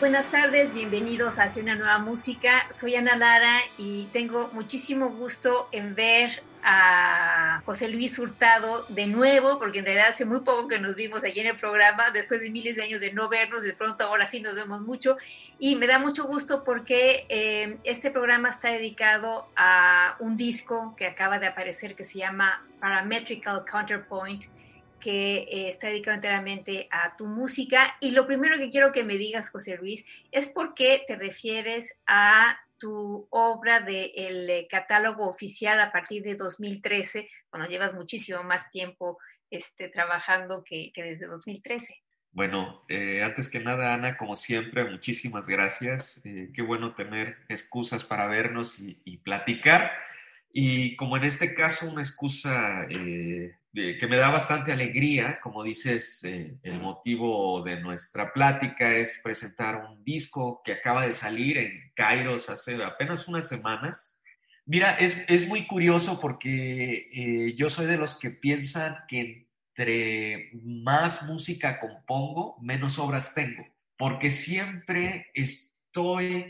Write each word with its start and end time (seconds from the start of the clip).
Buenas 0.00 0.30
tardes, 0.30 0.74
bienvenidos 0.74 1.40
a 1.40 1.44
Hacia 1.44 1.60
una 1.60 1.74
nueva 1.74 1.98
música. 1.98 2.68
Soy 2.70 2.94
Ana 2.94 3.16
Lara 3.16 3.58
y 3.78 4.04
tengo 4.12 4.48
muchísimo 4.52 5.08
gusto 5.10 5.68
en 5.72 5.96
ver 5.96 6.44
a 6.62 7.62
José 7.66 7.88
Luis 7.88 8.16
Hurtado 8.16 8.86
de 8.90 9.08
nuevo, 9.08 9.58
porque 9.58 9.80
en 9.80 9.86
realidad 9.86 10.10
hace 10.10 10.24
muy 10.24 10.40
poco 10.42 10.68
que 10.68 10.78
nos 10.78 10.94
vimos 10.94 11.24
allí 11.24 11.40
en 11.40 11.48
el 11.48 11.56
programa, 11.56 12.12
después 12.12 12.40
de 12.40 12.48
miles 12.50 12.76
de 12.76 12.84
años 12.84 13.00
de 13.00 13.12
no 13.12 13.28
vernos, 13.28 13.62
de 13.62 13.72
pronto 13.72 14.04
ahora 14.04 14.28
sí 14.28 14.40
nos 14.40 14.54
vemos 14.54 14.82
mucho 14.82 15.16
y 15.58 15.74
me 15.74 15.88
da 15.88 15.98
mucho 15.98 16.26
gusto 16.26 16.62
porque 16.62 17.26
eh, 17.28 17.78
este 17.82 18.12
programa 18.12 18.50
está 18.50 18.70
dedicado 18.70 19.48
a 19.56 20.14
un 20.20 20.36
disco 20.36 20.94
que 20.96 21.08
acaba 21.08 21.40
de 21.40 21.48
aparecer 21.48 21.96
que 21.96 22.04
se 22.04 22.20
llama 22.20 22.64
Parametrical 22.78 23.64
Counterpoint 23.64 24.44
que 24.98 25.38
eh, 25.38 25.68
está 25.68 25.88
dedicado 25.88 26.16
enteramente 26.16 26.88
a 26.90 27.16
tu 27.16 27.26
música. 27.26 27.96
Y 28.00 28.10
lo 28.10 28.26
primero 28.26 28.58
que 28.58 28.70
quiero 28.70 28.92
que 28.92 29.04
me 29.04 29.14
digas, 29.14 29.50
José 29.50 29.76
Luis, 29.76 30.04
es 30.32 30.48
por 30.48 30.74
qué 30.74 31.04
te 31.06 31.16
refieres 31.16 31.98
a 32.06 32.58
tu 32.78 33.26
obra 33.30 33.80
del 33.80 34.48
eh, 34.50 34.66
catálogo 34.70 35.28
oficial 35.28 35.80
a 35.80 35.90
partir 35.90 36.22
de 36.22 36.34
2013, 36.34 37.28
cuando 37.50 37.68
llevas 37.68 37.94
muchísimo 37.94 38.42
más 38.44 38.70
tiempo 38.70 39.18
este, 39.50 39.88
trabajando 39.88 40.62
que, 40.64 40.92
desde 40.94 41.26
2013. 41.26 41.94
Bueno, 42.30 42.84
eh, 42.88 43.22
antes 43.22 43.48
que 43.48 43.58
nada, 43.58 43.94
Ana, 43.94 44.16
como 44.16 44.36
siempre, 44.36 44.84
muchísimas 44.84 45.48
gracias. 45.48 46.22
qué 46.22 46.62
bueno 46.62 46.94
tener 46.94 47.38
excusas 47.48 48.04
para 48.04 48.26
vernos 48.26 48.78
y, 48.78 49.16
platicar. 49.18 49.92
Y 50.52 50.96
como 50.96 51.16
en 51.16 51.24
este 51.24 51.54
caso, 51.54 51.90
una 51.90 52.02
excusa 52.02 52.86
que 52.88 54.06
me 54.08 54.16
da 54.16 54.28
bastante 54.28 54.72
alegría, 54.72 55.38
como 55.40 55.62
dices, 55.62 56.24
eh, 56.24 56.56
el 56.62 56.80
motivo 56.80 57.62
de 57.62 57.80
nuestra 57.80 58.32
plática 58.32 58.96
es 58.96 59.20
presentar 59.22 59.76
un 59.76 60.02
disco 60.04 60.62
que 60.64 60.72
acaba 60.72 61.06
de 61.06 61.12
salir 61.12 61.58
en 61.58 61.92
Kairos 61.94 62.48
hace 62.50 62.82
apenas 62.82 63.28
unas 63.28 63.48
semanas. 63.48 64.20
Mira, 64.64 64.92
es, 64.92 65.24
es 65.28 65.48
muy 65.48 65.66
curioso 65.66 66.20
porque 66.20 67.08
eh, 67.12 67.54
yo 67.56 67.70
soy 67.70 67.86
de 67.86 67.98
los 67.98 68.18
que 68.18 68.30
piensan 68.30 68.96
que 69.06 69.48
entre 69.78 70.50
más 70.64 71.22
música 71.22 71.78
compongo, 71.78 72.58
menos 72.60 72.98
obras 72.98 73.32
tengo, 73.32 73.64
porque 73.96 74.28
siempre 74.28 75.28
estoy 75.34 75.67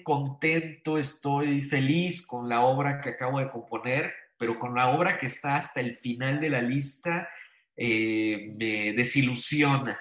contento, 0.03 0.99
estoy 0.99 1.63
feliz 1.63 2.27
con 2.27 2.49
la 2.49 2.61
obra 2.61 3.01
que 3.01 3.11
acabo 3.11 3.41
de 3.41 3.51
componer, 3.51 4.13
pero 4.37 4.59
con 4.59 4.75
la 4.75 4.89
obra 4.89 5.19
que 5.19 5.27
está 5.27 5.57
hasta 5.57 5.81
el 5.81 5.97
final 5.97 6.41
de 6.41 6.51
la 6.51 6.63
lista 6.63 7.29
eh, 7.77 8.55
me 8.57 8.93
desilusiona. 8.93 9.99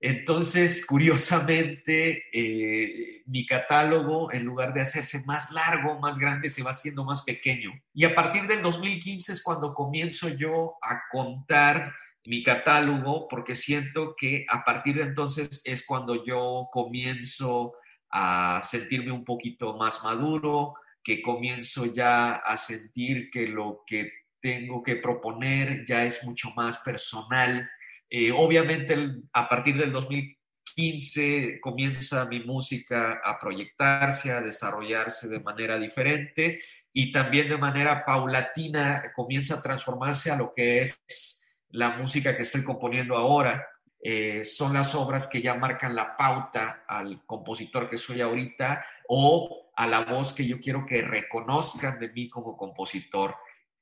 Entonces, 0.00 0.84
curiosamente, 0.84 2.24
eh, 2.30 3.22
mi 3.26 3.46
catálogo, 3.46 4.30
en 4.32 4.44
lugar 4.44 4.74
de 4.74 4.82
hacerse 4.82 5.22
más 5.24 5.50
largo, 5.50 5.98
más 5.98 6.18
grande, 6.18 6.50
se 6.50 6.62
va 6.62 6.72
haciendo 6.72 7.04
más 7.04 7.22
pequeño. 7.22 7.72
Y 7.94 8.04
a 8.04 8.14
partir 8.14 8.46
del 8.46 8.60
2015 8.60 9.32
es 9.32 9.42
cuando 9.42 9.72
comienzo 9.72 10.28
yo 10.28 10.76
a 10.82 11.04
contar 11.10 11.94
mi 12.26 12.42
catálogo, 12.42 13.28
porque 13.28 13.54
siento 13.54 14.14
que 14.14 14.44
a 14.50 14.64
partir 14.64 14.96
de 14.96 15.04
entonces 15.04 15.62
es 15.64 15.86
cuando 15.86 16.24
yo 16.24 16.68
comienzo 16.70 17.72
a 18.16 18.60
sentirme 18.62 19.10
un 19.10 19.24
poquito 19.24 19.76
más 19.76 20.04
maduro, 20.04 20.74
que 21.02 21.20
comienzo 21.20 21.84
ya 21.84 22.36
a 22.36 22.56
sentir 22.56 23.28
que 23.28 23.48
lo 23.48 23.82
que 23.84 24.12
tengo 24.40 24.82
que 24.82 24.96
proponer 24.96 25.84
ya 25.84 26.04
es 26.04 26.22
mucho 26.22 26.50
más 26.54 26.78
personal. 26.78 27.68
Eh, 28.08 28.30
obviamente 28.30 28.96
a 29.32 29.48
partir 29.48 29.76
del 29.76 29.90
2015 29.90 31.58
comienza 31.60 32.24
mi 32.26 32.38
música 32.38 33.20
a 33.24 33.36
proyectarse, 33.40 34.30
a 34.30 34.40
desarrollarse 34.40 35.28
de 35.28 35.40
manera 35.40 35.76
diferente 35.76 36.60
y 36.92 37.10
también 37.10 37.48
de 37.48 37.58
manera 37.58 38.04
paulatina 38.04 39.10
comienza 39.16 39.56
a 39.56 39.62
transformarse 39.62 40.30
a 40.30 40.36
lo 40.36 40.52
que 40.54 40.78
es 40.78 41.58
la 41.70 41.96
música 41.96 42.36
que 42.36 42.44
estoy 42.44 42.62
componiendo 42.62 43.16
ahora. 43.16 43.66
Eh, 44.06 44.44
son 44.44 44.74
las 44.74 44.94
obras 44.94 45.26
que 45.26 45.40
ya 45.40 45.54
marcan 45.54 45.96
la 45.96 46.14
pauta 46.14 46.84
al 46.86 47.24
compositor 47.24 47.88
que 47.88 47.96
soy 47.96 48.20
ahorita 48.20 48.84
o 49.08 49.72
a 49.74 49.86
la 49.86 50.00
voz 50.00 50.34
que 50.34 50.46
yo 50.46 50.60
quiero 50.60 50.84
que 50.84 51.00
reconozcan 51.00 51.98
de 51.98 52.10
mí 52.10 52.28
como 52.28 52.54
compositor. 52.54 53.34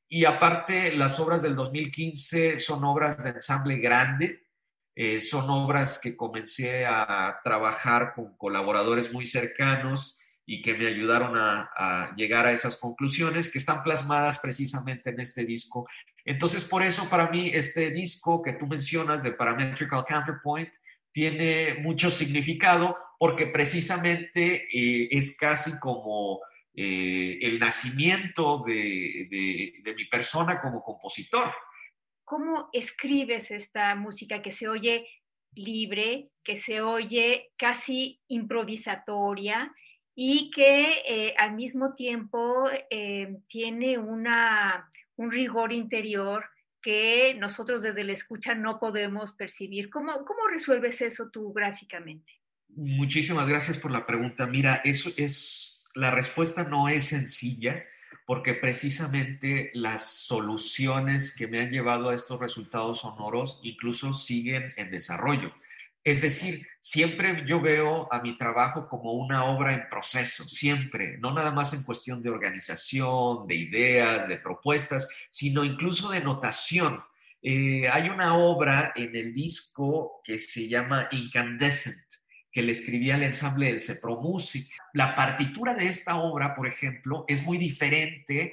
Y 0.09 0.25
aparte, 0.25 0.95
las 0.95 1.19
obras 1.19 1.43
del 1.43 1.57
2015 1.57 2.61
son 2.61 2.85
obras 2.85 3.25
de 3.25 3.31
ensamble 3.31 3.79
grande, 3.79 4.47
eh, 4.95 5.21
son 5.21 5.51
obras 5.51 5.99
que 5.99 6.17
comencé 6.17 6.87
a 6.87 7.41
trabajar 7.43 8.13
con 8.15 8.37
colaboradores 8.37 9.13
muy 9.13 9.25
cercanos 9.25 10.23
y 10.47 10.63
que 10.63 10.75
me 10.75 10.87
ayudaron 10.87 11.37
a, 11.37 12.15
llegar 12.17 12.47
a 12.47 12.53
esas 12.53 12.77
conclusiones 12.77 13.51
que 13.51 13.59
están 13.59 13.83
plasmadas 13.83 14.39
precisamente 14.39 15.11
en 15.11 15.19
este 15.19 15.45
disco. 15.45 15.89
Entonces, 16.25 16.65
por 16.65 16.83
eso 16.83 17.09
para 17.09 17.31
mí 17.31 17.51
este 17.53 17.91
disco 17.91 18.43
que 18.43 18.53
tú 18.55 18.67
mencionas 18.67 19.23
de 19.23 19.33
Parametrical 19.33 20.05
Counterpoint 20.07 20.71
tiene 21.11 21.75
mucho 21.81 22.11
significado 22.11 22.97
porque 23.19 23.47
precisamente 23.47 24.65
eh, 24.73 25.09
es 25.11 25.37
casi 25.37 25.79
como 25.79 26.41
eh, 26.75 27.39
el 27.43 27.59
nacimiento 27.59 28.63
de, 28.67 29.29
de 29.83 29.95
mi 29.95 30.07
persona 30.07 30.61
como 30.61 30.83
compositor. 30.83 31.53
¿Cómo 32.25 32.71
escribes 32.73 33.51
esta 33.51 33.95
música 33.95 34.41
que 34.41 34.53
se 34.53 34.69
oye 34.69 35.07
libre, 35.55 36.31
que 36.43 36.57
se 36.57 36.81
oye 36.81 37.53
casi 37.59 38.21
improvisatoria? 38.29 39.73
y 40.15 40.51
que 40.51 41.03
eh, 41.07 41.35
al 41.39 41.55
mismo 41.55 41.95
tiempo 41.95 42.67
eh, 42.91 43.39
tiene 43.49 43.99
una, 43.99 44.89
un 45.23 45.31
rigor 45.31 45.73
interior 45.73 46.45
que 46.83 47.35
nosotros 47.39 47.83
desde 47.83 48.03
la 48.03 48.13
escucha 48.13 48.55
no 48.55 48.81
podemos 48.81 49.33
percibir. 49.33 49.89
¿Cómo, 49.89 50.13
cómo 50.25 50.49
resuelves 50.51 51.01
eso 51.01 51.31
tú 51.31 51.53
gráficamente? 51.53 52.33
Muchísimas 52.69 53.47
gracias 53.47 53.79
por 53.79 53.93
la 53.93 54.05
pregunta. 54.05 54.47
Mira, 54.47 54.81
eso 54.85 55.11
es, 55.17 55.89
la 55.95 56.11
respuesta 56.11 56.65
no 56.65 56.89
es 56.89 57.07
sencilla 57.07 57.85
porque 58.27 58.55
precisamente 58.55 59.71
las 59.75 60.07
soluciones 60.07 61.35
que 61.37 61.47
me 61.47 61.61
han 61.61 61.71
llevado 61.71 62.11
a 62.11 62.15
estos 62.15 62.41
resultados 62.41 63.01
sonoros 63.01 63.61
incluso 63.63 64.13
siguen 64.13 64.73
en 64.77 64.91
desarrollo. 64.91 65.53
Es 66.05 66.21
decir, 66.21 66.67
siempre 66.81 67.45
yo 67.47 67.61
veo 67.61 68.13
a 68.13 68.21
mi 68.21 68.37
trabajo 68.37 68.89
como 68.89 69.13
una 69.13 69.45
obra 69.45 69.73
en 69.73 69.89
proceso, 69.89 70.49
siempre, 70.49 71.17
no 71.19 71.33
nada 71.33 71.53
más 71.53 71.73
en 71.75 71.85
cuestión 71.85 72.21
de 72.23 72.31
organización, 72.31 73.47
de 73.47 73.55
ideas, 73.55 74.27
de 74.27 74.37
propuestas, 74.37 75.09
sino 75.31 75.65
incluso 75.65 76.11
de 76.11 76.21
notación. 76.21 77.01
Eh, 77.41 77.89
hay 77.89 78.09
una 78.09 78.37
obra 78.37 78.93
en 78.97 79.15
el 79.15 79.33
disco 79.33 80.21
que 80.25 80.41
se 80.41 80.69
llama 80.69 81.07
Incandescent, 81.13 82.05
que 82.51 82.63
le 82.63 82.73
escribí 82.73 83.13
al 83.13 83.23
ensamble 83.23 83.67
del 83.67 83.81
Cepro 83.81 84.21
Music. 84.21 84.69
La 84.95 85.15
partitura 85.15 85.75
de 85.75 85.87
esta 85.87 86.17
obra, 86.17 86.57
por 86.57 86.67
ejemplo, 86.67 87.25
es 87.29 87.45
muy 87.45 87.59
diferente 87.59 88.53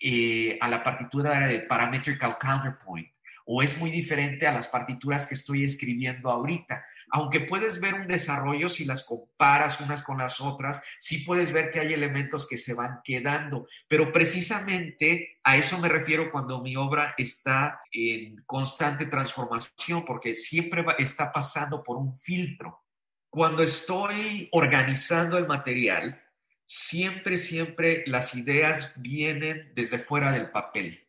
eh, 0.00 0.58
a 0.62 0.68
la 0.68 0.82
partitura 0.82 1.46
de 1.46 1.60
Parametrical 1.60 2.38
Counterpoint 2.38 3.08
o 3.46 3.62
es 3.62 3.78
muy 3.78 3.90
diferente 3.90 4.46
a 4.46 4.52
las 4.52 4.68
partituras 4.68 5.26
que 5.26 5.36
estoy 5.36 5.64
escribiendo 5.64 6.30
ahorita, 6.30 6.82
aunque 7.10 7.40
puedes 7.40 7.80
ver 7.80 7.94
un 7.94 8.08
desarrollo 8.08 8.68
si 8.68 8.84
las 8.84 9.04
comparas 9.04 9.80
unas 9.80 10.02
con 10.02 10.18
las 10.18 10.40
otras, 10.40 10.82
sí 10.98 11.18
puedes 11.18 11.52
ver 11.52 11.70
que 11.70 11.80
hay 11.80 11.92
elementos 11.92 12.48
que 12.48 12.58
se 12.58 12.74
van 12.74 13.00
quedando, 13.04 13.68
pero 13.86 14.12
precisamente 14.12 15.38
a 15.44 15.56
eso 15.56 15.78
me 15.78 15.88
refiero 15.88 16.30
cuando 16.32 16.60
mi 16.60 16.76
obra 16.76 17.14
está 17.16 17.80
en 17.92 18.42
constante 18.44 19.06
transformación, 19.06 20.04
porque 20.04 20.34
siempre 20.34 20.84
está 20.98 21.32
pasando 21.32 21.82
por 21.84 21.96
un 21.96 22.14
filtro. 22.14 22.82
Cuando 23.30 23.62
estoy 23.62 24.48
organizando 24.50 25.38
el 25.38 25.46
material, 25.46 26.20
siempre, 26.64 27.36
siempre 27.36 28.02
las 28.06 28.34
ideas 28.34 28.94
vienen 28.96 29.72
desde 29.74 29.98
fuera 29.98 30.32
del 30.32 30.50
papel, 30.50 31.05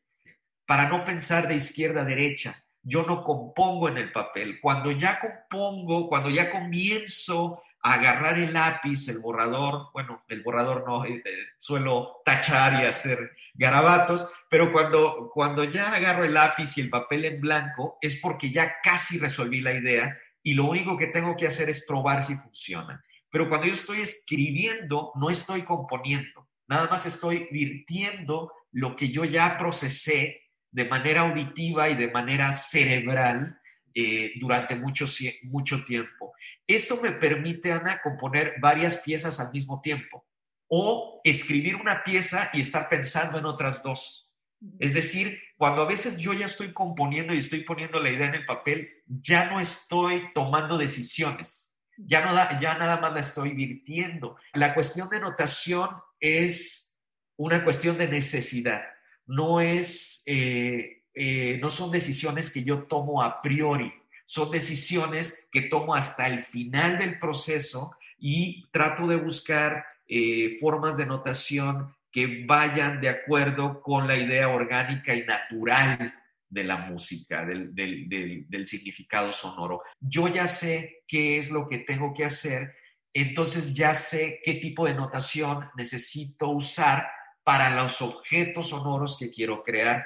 para 0.68 0.90
no 0.90 1.04
pensar 1.04 1.48
de 1.48 1.56
izquierda 1.56 2.02
a 2.02 2.06
derecha. 2.06 2.64
Yo 2.84 3.04
no 3.04 3.24
compongo 3.24 3.88
en 3.88 3.98
el 3.98 4.12
papel. 4.12 4.60
Cuando 4.62 4.92
ya 4.92 5.20
compongo, 5.20 6.08
cuando 6.10 6.30
ya 6.30 6.52
comienzo 6.52 7.64
a 7.82 7.94
agarrar 7.94 8.38
el 8.38 8.54
lápiz, 8.54 9.08
el 9.08 9.20
borrador, 9.20 9.88
bueno, 9.94 10.26
el 10.28 10.44
borrador 10.44 10.84
no, 10.86 11.06
eh, 11.06 11.22
eh, 11.24 11.32
suelo 11.58 12.22
tachar 12.26 12.84
y 12.84 12.86
hacer 12.86 13.32
garabatos, 13.54 14.30
pero 14.50 14.72
cuando, 14.72 15.32
cuando 15.34 15.64
ya 15.64 15.94
agarro 15.94 16.26
el 16.26 16.34
lápiz 16.34 16.78
y 16.78 16.82
el 16.82 16.90
papel 16.90 17.26
en 17.26 17.40
blanco 17.40 17.98
es 18.02 18.20
porque 18.22 18.52
ya 18.52 18.76
casi 18.84 19.18
resolví 19.20 19.62
la 19.62 19.74
idea 19.74 20.18
y 20.44 20.54
lo 20.54 20.66
único 20.66 20.98
que 20.98 21.08
tengo 21.08 21.36
que 21.38 21.48
hacer 21.48 21.70
es 21.70 21.86
probar 21.86 22.24
si 22.24 22.36
funciona. 22.36 23.04
Pero 23.30 23.48
cuando 23.48 23.68
yo 23.68 23.74
estoy 23.74 24.02
escribiendo, 24.02 25.12
no 25.16 25.30
estoy 25.30 25.62
componiendo, 25.64 26.50
nada 26.68 26.90
más 26.90 27.06
estoy 27.06 27.48
virtiendo 27.52 28.52
lo 28.72 28.96
que 28.96 29.10
yo 29.10 29.24
ya 29.24 29.58
procesé 29.58 30.42
de 30.78 30.86
manera 30.86 31.22
auditiva 31.22 31.90
y 31.90 31.96
de 31.96 32.12
manera 32.12 32.52
cerebral 32.52 33.60
eh, 33.94 34.34
durante 34.40 34.76
mucho, 34.76 35.06
mucho 35.44 35.84
tiempo. 35.84 36.34
Esto 36.68 37.02
me 37.02 37.12
permite, 37.12 37.72
Ana, 37.72 38.00
componer 38.02 38.54
varias 38.62 38.98
piezas 38.98 39.40
al 39.40 39.52
mismo 39.52 39.82
tiempo 39.82 40.26
o 40.68 41.20
escribir 41.24 41.76
una 41.76 42.04
pieza 42.04 42.52
y 42.54 42.62
estar 42.62 42.88
pensando 42.88 43.40
en 43.40 43.46
otras 43.46 43.82
dos. 43.82 44.32
Es 44.80 44.94
decir, 44.94 45.40
cuando 45.56 45.82
a 45.82 45.88
veces 45.88 46.18
yo 46.18 46.34
ya 46.34 46.46
estoy 46.46 46.74
componiendo 46.74 47.34
y 47.34 47.40
estoy 47.40 47.62
poniendo 47.62 48.00
la 48.00 48.12
idea 48.12 48.28
en 48.28 48.36
el 48.36 48.46
papel, 48.46 48.88
ya 49.08 49.50
no 49.50 49.60
estoy 49.60 50.32
tomando 50.34 50.78
decisiones 50.78 51.68
ya, 51.98 52.24
no 52.24 52.60
ya 52.62 52.78
nada 52.78 52.98
más 52.98 53.14
la 53.14 53.20
estoy 53.20 53.54
virtiendo. 53.54 54.38
La 54.54 54.74
cuestión 54.74 55.10
de 55.10 55.20
notación 55.20 55.90
es 56.20 57.02
una 57.36 57.64
cuestión 57.64 57.98
de 57.98 58.08
necesidad, 58.08 58.84
no 59.28 59.62
es, 59.62 60.24
eh, 60.26 61.04
eh, 61.14 61.60
no 61.62 61.70
son 61.70 61.92
decisiones 61.92 62.52
que 62.52 62.64
yo 62.64 62.84
tomo 62.84 63.22
a 63.22 63.42
priori, 63.42 63.94
son 64.26 64.52
decisiones 64.52 65.48
que 65.52 65.64
tomo 65.64 65.96
hasta 65.96 66.28
el 66.28 66.44
final 66.44 66.98
del 66.98 67.20
proceso 67.20 67.92
y 68.18 68.68
trato 68.72 69.08
de 69.08 69.18
buscar 69.18 69.86
eh, 70.08 70.58
formas 70.60 70.98
de 70.98 71.06
notación 71.06 71.94
que 72.12 72.46
vayan 72.46 73.00
de 73.02 73.10
acuerdo 73.10 73.82
con 73.82 74.08
la 74.08 74.18
idea 74.18 74.50
orgánica 74.50 75.14
y 75.14 75.24
natural 75.24 76.14
de 76.50 76.64
la 76.64 76.78
música, 76.78 77.46
del, 77.46 77.76
del, 77.76 78.68
significado 78.68 79.34
sonoro. 79.34 79.84
Yo 80.00 80.28
ya 80.30 80.48
sé 80.48 81.04
qué 81.08 81.38
es 81.38 81.52
lo 81.52 81.68
que 81.68 81.80
tengo 81.80 82.14
que 82.14 82.26
hacer, 82.26 82.74
entonces 83.14 83.74
ya 83.74 83.94
sé 83.94 84.40
qué 84.44 84.56
tipo 84.56 84.86
de 84.86 84.94
notación 84.94 85.70
necesito 85.76 86.50
usar 86.50 87.08
para 87.48 87.70
los 87.70 88.02
objetos 88.02 88.72
sonoros 88.72 89.18
que 89.18 89.32
quiero 89.32 89.64
crear. 89.64 90.06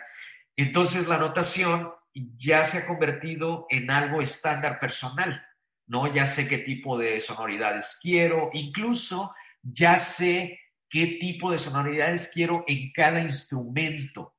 Entonces 0.56 1.08
la 1.08 1.18
notación 1.18 1.92
ya 2.14 2.64
se 2.64 2.78
ha 2.78 2.86
convertido 2.86 3.66
en 3.72 3.90
algo 3.90 4.22
estándar 4.22 4.78
personal, 4.78 5.44
¿no? 5.88 6.06
Ya 6.14 6.28
sé 6.28 6.48
qué 6.48 6.60
tipo 6.60 7.00
de 7.00 7.20
sonoridades 7.20 7.98
quiero, 8.00 8.52
incluso 8.54 9.34
ya 9.64 9.98
sé 9.98 10.60
qué 10.88 11.18
tipo 11.20 11.50
de 11.50 11.58
sonoridades 11.58 12.30
quiero 12.32 12.64
en 12.68 12.92
cada 12.92 13.20
instrumento. 13.20 14.36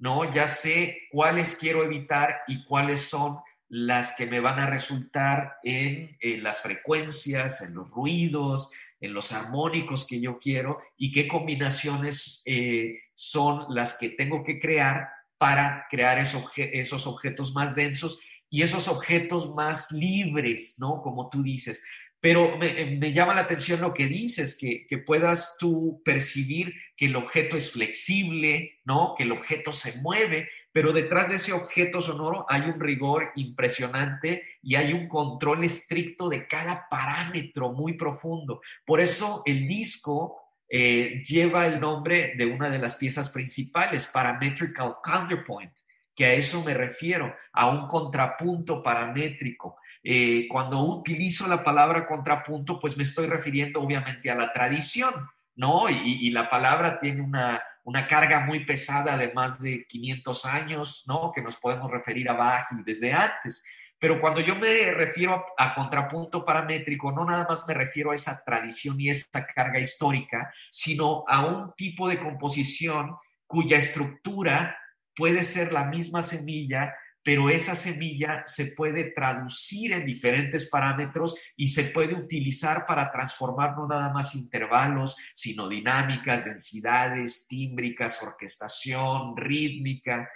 ¿no? 0.00 0.28
Ya 0.28 0.48
sé 0.48 1.02
cuáles 1.12 1.54
quiero 1.54 1.84
evitar 1.84 2.40
y 2.48 2.64
cuáles 2.64 3.02
son 3.02 3.38
las 3.68 4.16
que 4.16 4.26
me 4.26 4.40
van 4.40 4.58
a 4.58 4.66
resultar 4.66 5.58
en, 5.62 6.16
las 6.42 6.62
frecuencias, 6.62 7.62
en 7.62 7.74
los 7.74 7.92
ruidos, 7.92 8.72
en 9.04 9.12
los 9.12 9.32
armónicos 9.32 10.06
que 10.06 10.20
yo 10.20 10.38
quiero 10.38 10.78
y 10.96 11.12
qué 11.12 11.28
combinaciones 11.28 12.42
eh, 12.46 13.00
son 13.14 13.66
las 13.68 13.98
que 13.98 14.08
tengo 14.08 14.42
que 14.42 14.58
crear 14.58 15.08
para 15.36 15.86
crear 15.90 16.18
esos, 16.18 16.50
esos 16.56 17.06
objetos 17.06 17.54
más 17.54 17.74
densos 17.74 18.18
y 18.48 18.62
esos 18.62 18.88
objetos 18.88 19.54
más 19.54 19.92
libres, 19.92 20.76
¿no? 20.78 21.02
Como 21.02 21.28
tú 21.28 21.42
dices. 21.42 21.84
Pero 22.20 22.56
me, 22.56 22.96
me, 22.96 23.12
llama 23.12 23.34
la 23.34 23.42
atención 23.42 23.82
lo 23.82 23.92
que 23.92 24.06
dices, 24.06 24.56
que, 24.58 24.86
que, 24.88 24.96
puedas 24.96 25.58
tú 25.58 26.00
percibir 26.02 26.72
que 26.96 27.06
el 27.06 27.16
objeto 27.16 27.58
es 27.58 27.72
flexible, 27.72 28.80
¿no? 28.84 29.14
Que 29.18 29.24
el 29.24 29.32
objeto 29.32 29.72
se 29.72 30.00
mueve, 30.00 30.48
pero 30.74 30.92
detrás 30.92 31.28
de 31.28 31.36
ese 31.36 31.52
objeto 31.52 32.00
sonoro 32.00 32.46
hay 32.48 32.62
un 32.62 32.80
rigor 32.80 33.30
impresionante 33.36 34.42
y 34.60 34.74
hay 34.74 34.92
un 34.92 35.06
control 35.06 35.62
estricto 35.62 36.28
de 36.28 36.48
cada 36.48 36.88
parámetro 36.90 37.72
muy 37.72 37.92
profundo. 37.92 38.60
Por 38.84 39.00
eso 39.00 39.44
el 39.46 39.68
disco 39.68 40.36
eh, 40.68 41.22
lleva 41.24 41.66
el 41.66 41.78
nombre 41.78 42.34
de 42.36 42.46
una 42.46 42.68
de 42.70 42.80
las 42.80 42.96
piezas 42.96 43.28
principales, 43.28 44.08
Parametrical 44.08 44.96
Counterpoint, 45.00 45.70
que 46.12 46.24
a 46.24 46.32
eso 46.32 46.64
me 46.64 46.74
refiero, 46.74 47.32
a 47.52 47.68
un 47.68 47.86
contrapunto 47.86 48.82
paramétrico. 48.82 49.76
Eh, 50.02 50.48
cuando 50.50 50.80
utilizo 50.80 51.46
la 51.46 51.62
palabra 51.62 52.04
contrapunto, 52.04 52.80
pues 52.80 52.96
me 52.96 53.04
estoy 53.04 53.28
refiriendo 53.28 53.80
obviamente 53.80 54.28
a 54.28 54.34
la 54.34 54.52
tradición, 54.52 55.14
¿no? 55.54 55.88
Y, 55.88 56.32
la 56.32 56.50
palabra 56.50 56.98
tiene 56.98 57.22
una, 57.22 57.62
una, 57.84 58.06
carga 58.06 58.40
muy 58.40 58.64
pesada 58.64 59.16
de 59.16 59.32
más 59.32 59.60
de 59.60 59.86
500 59.86 60.44
años, 60.46 61.04
¿no? 61.06 61.30
Que 61.32 61.42
nos 61.42 61.56
podemos 61.56 61.90
referir 61.90 62.28
a 62.28 62.66
y 62.72 62.82
desde 62.82 63.12
antes. 63.12 63.64
Pero 63.98 64.20
cuando 64.20 64.40
yo 64.40 64.54
me 64.56 64.90
refiero 64.90 65.44
a, 65.56 65.74
contrapunto 65.74 66.44
paramétrico, 66.44 67.12
no 67.12 67.24
nada 67.24 67.46
más 67.48 67.64
me 67.66 67.74
refiero 67.74 68.10
a 68.10 68.14
esa 68.14 68.42
tradición 68.44 69.00
y 69.00 69.08
esa 69.08 69.46
carga 69.46 69.78
histórica, 69.78 70.52
sino 70.70 71.24
a 71.26 71.46
un 71.46 71.72
tipo 71.74 72.08
de 72.08 72.18
composición 72.18 73.16
cuya 73.46 73.78
estructura 73.78 74.76
puede 75.14 75.44
ser 75.44 75.72
la 75.72 75.84
misma 75.84 76.22
semilla 76.22 76.94
pero 77.24 77.48
esa 77.48 77.74
semilla 77.74 78.42
se 78.44 78.66
puede 78.66 79.04
traducir 79.12 79.92
en 79.92 80.04
diferentes 80.04 80.68
parámetros 80.68 81.34
y 81.56 81.68
se 81.68 81.84
puede 81.84 82.14
utilizar 82.14 82.84
para 82.86 83.10
transformar 83.10 83.74
no 83.76 83.88
nada 83.88 84.12
más 84.12 84.34
intervalos, 84.34 85.16
sino 85.32 85.66
dinámicas, 85.66 86.44
densidades, 86.44 87.48
tímbricas, 87.48 88.22
orquestación, 88.22 89.36
rítmica. 89.38 90.28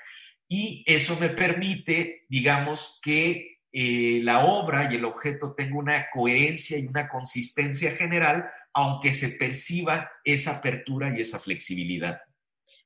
Y 0.48 0.82
eso 0.86 1.18
me 1.20 1.28
permite, 1.28 2.24
digamos, 2.26 2.98
que 3.02 3.58
eh, 3.70 4.20
la 4.22 4.46
obra 4.46 4.90
y 4.90 4.96
el 4.96 5.04
objeto 5.04 5.54
tenga 5.54 5.76
una 5.76 6.08
coherencia 6.10 6.78
y 6.78 6.86
una 6.86 7.06
consistencia 7.06 7.90
general, 7.90 8.48
aunque 8.72 9.12
se 9.12 9.36
perciba 9.36 10.10
esa 10.24 10.56
apertura 10.56 11.14
y 11.14 11.20
esa 11.20 11.38
flexibilidad. 11.38 12.18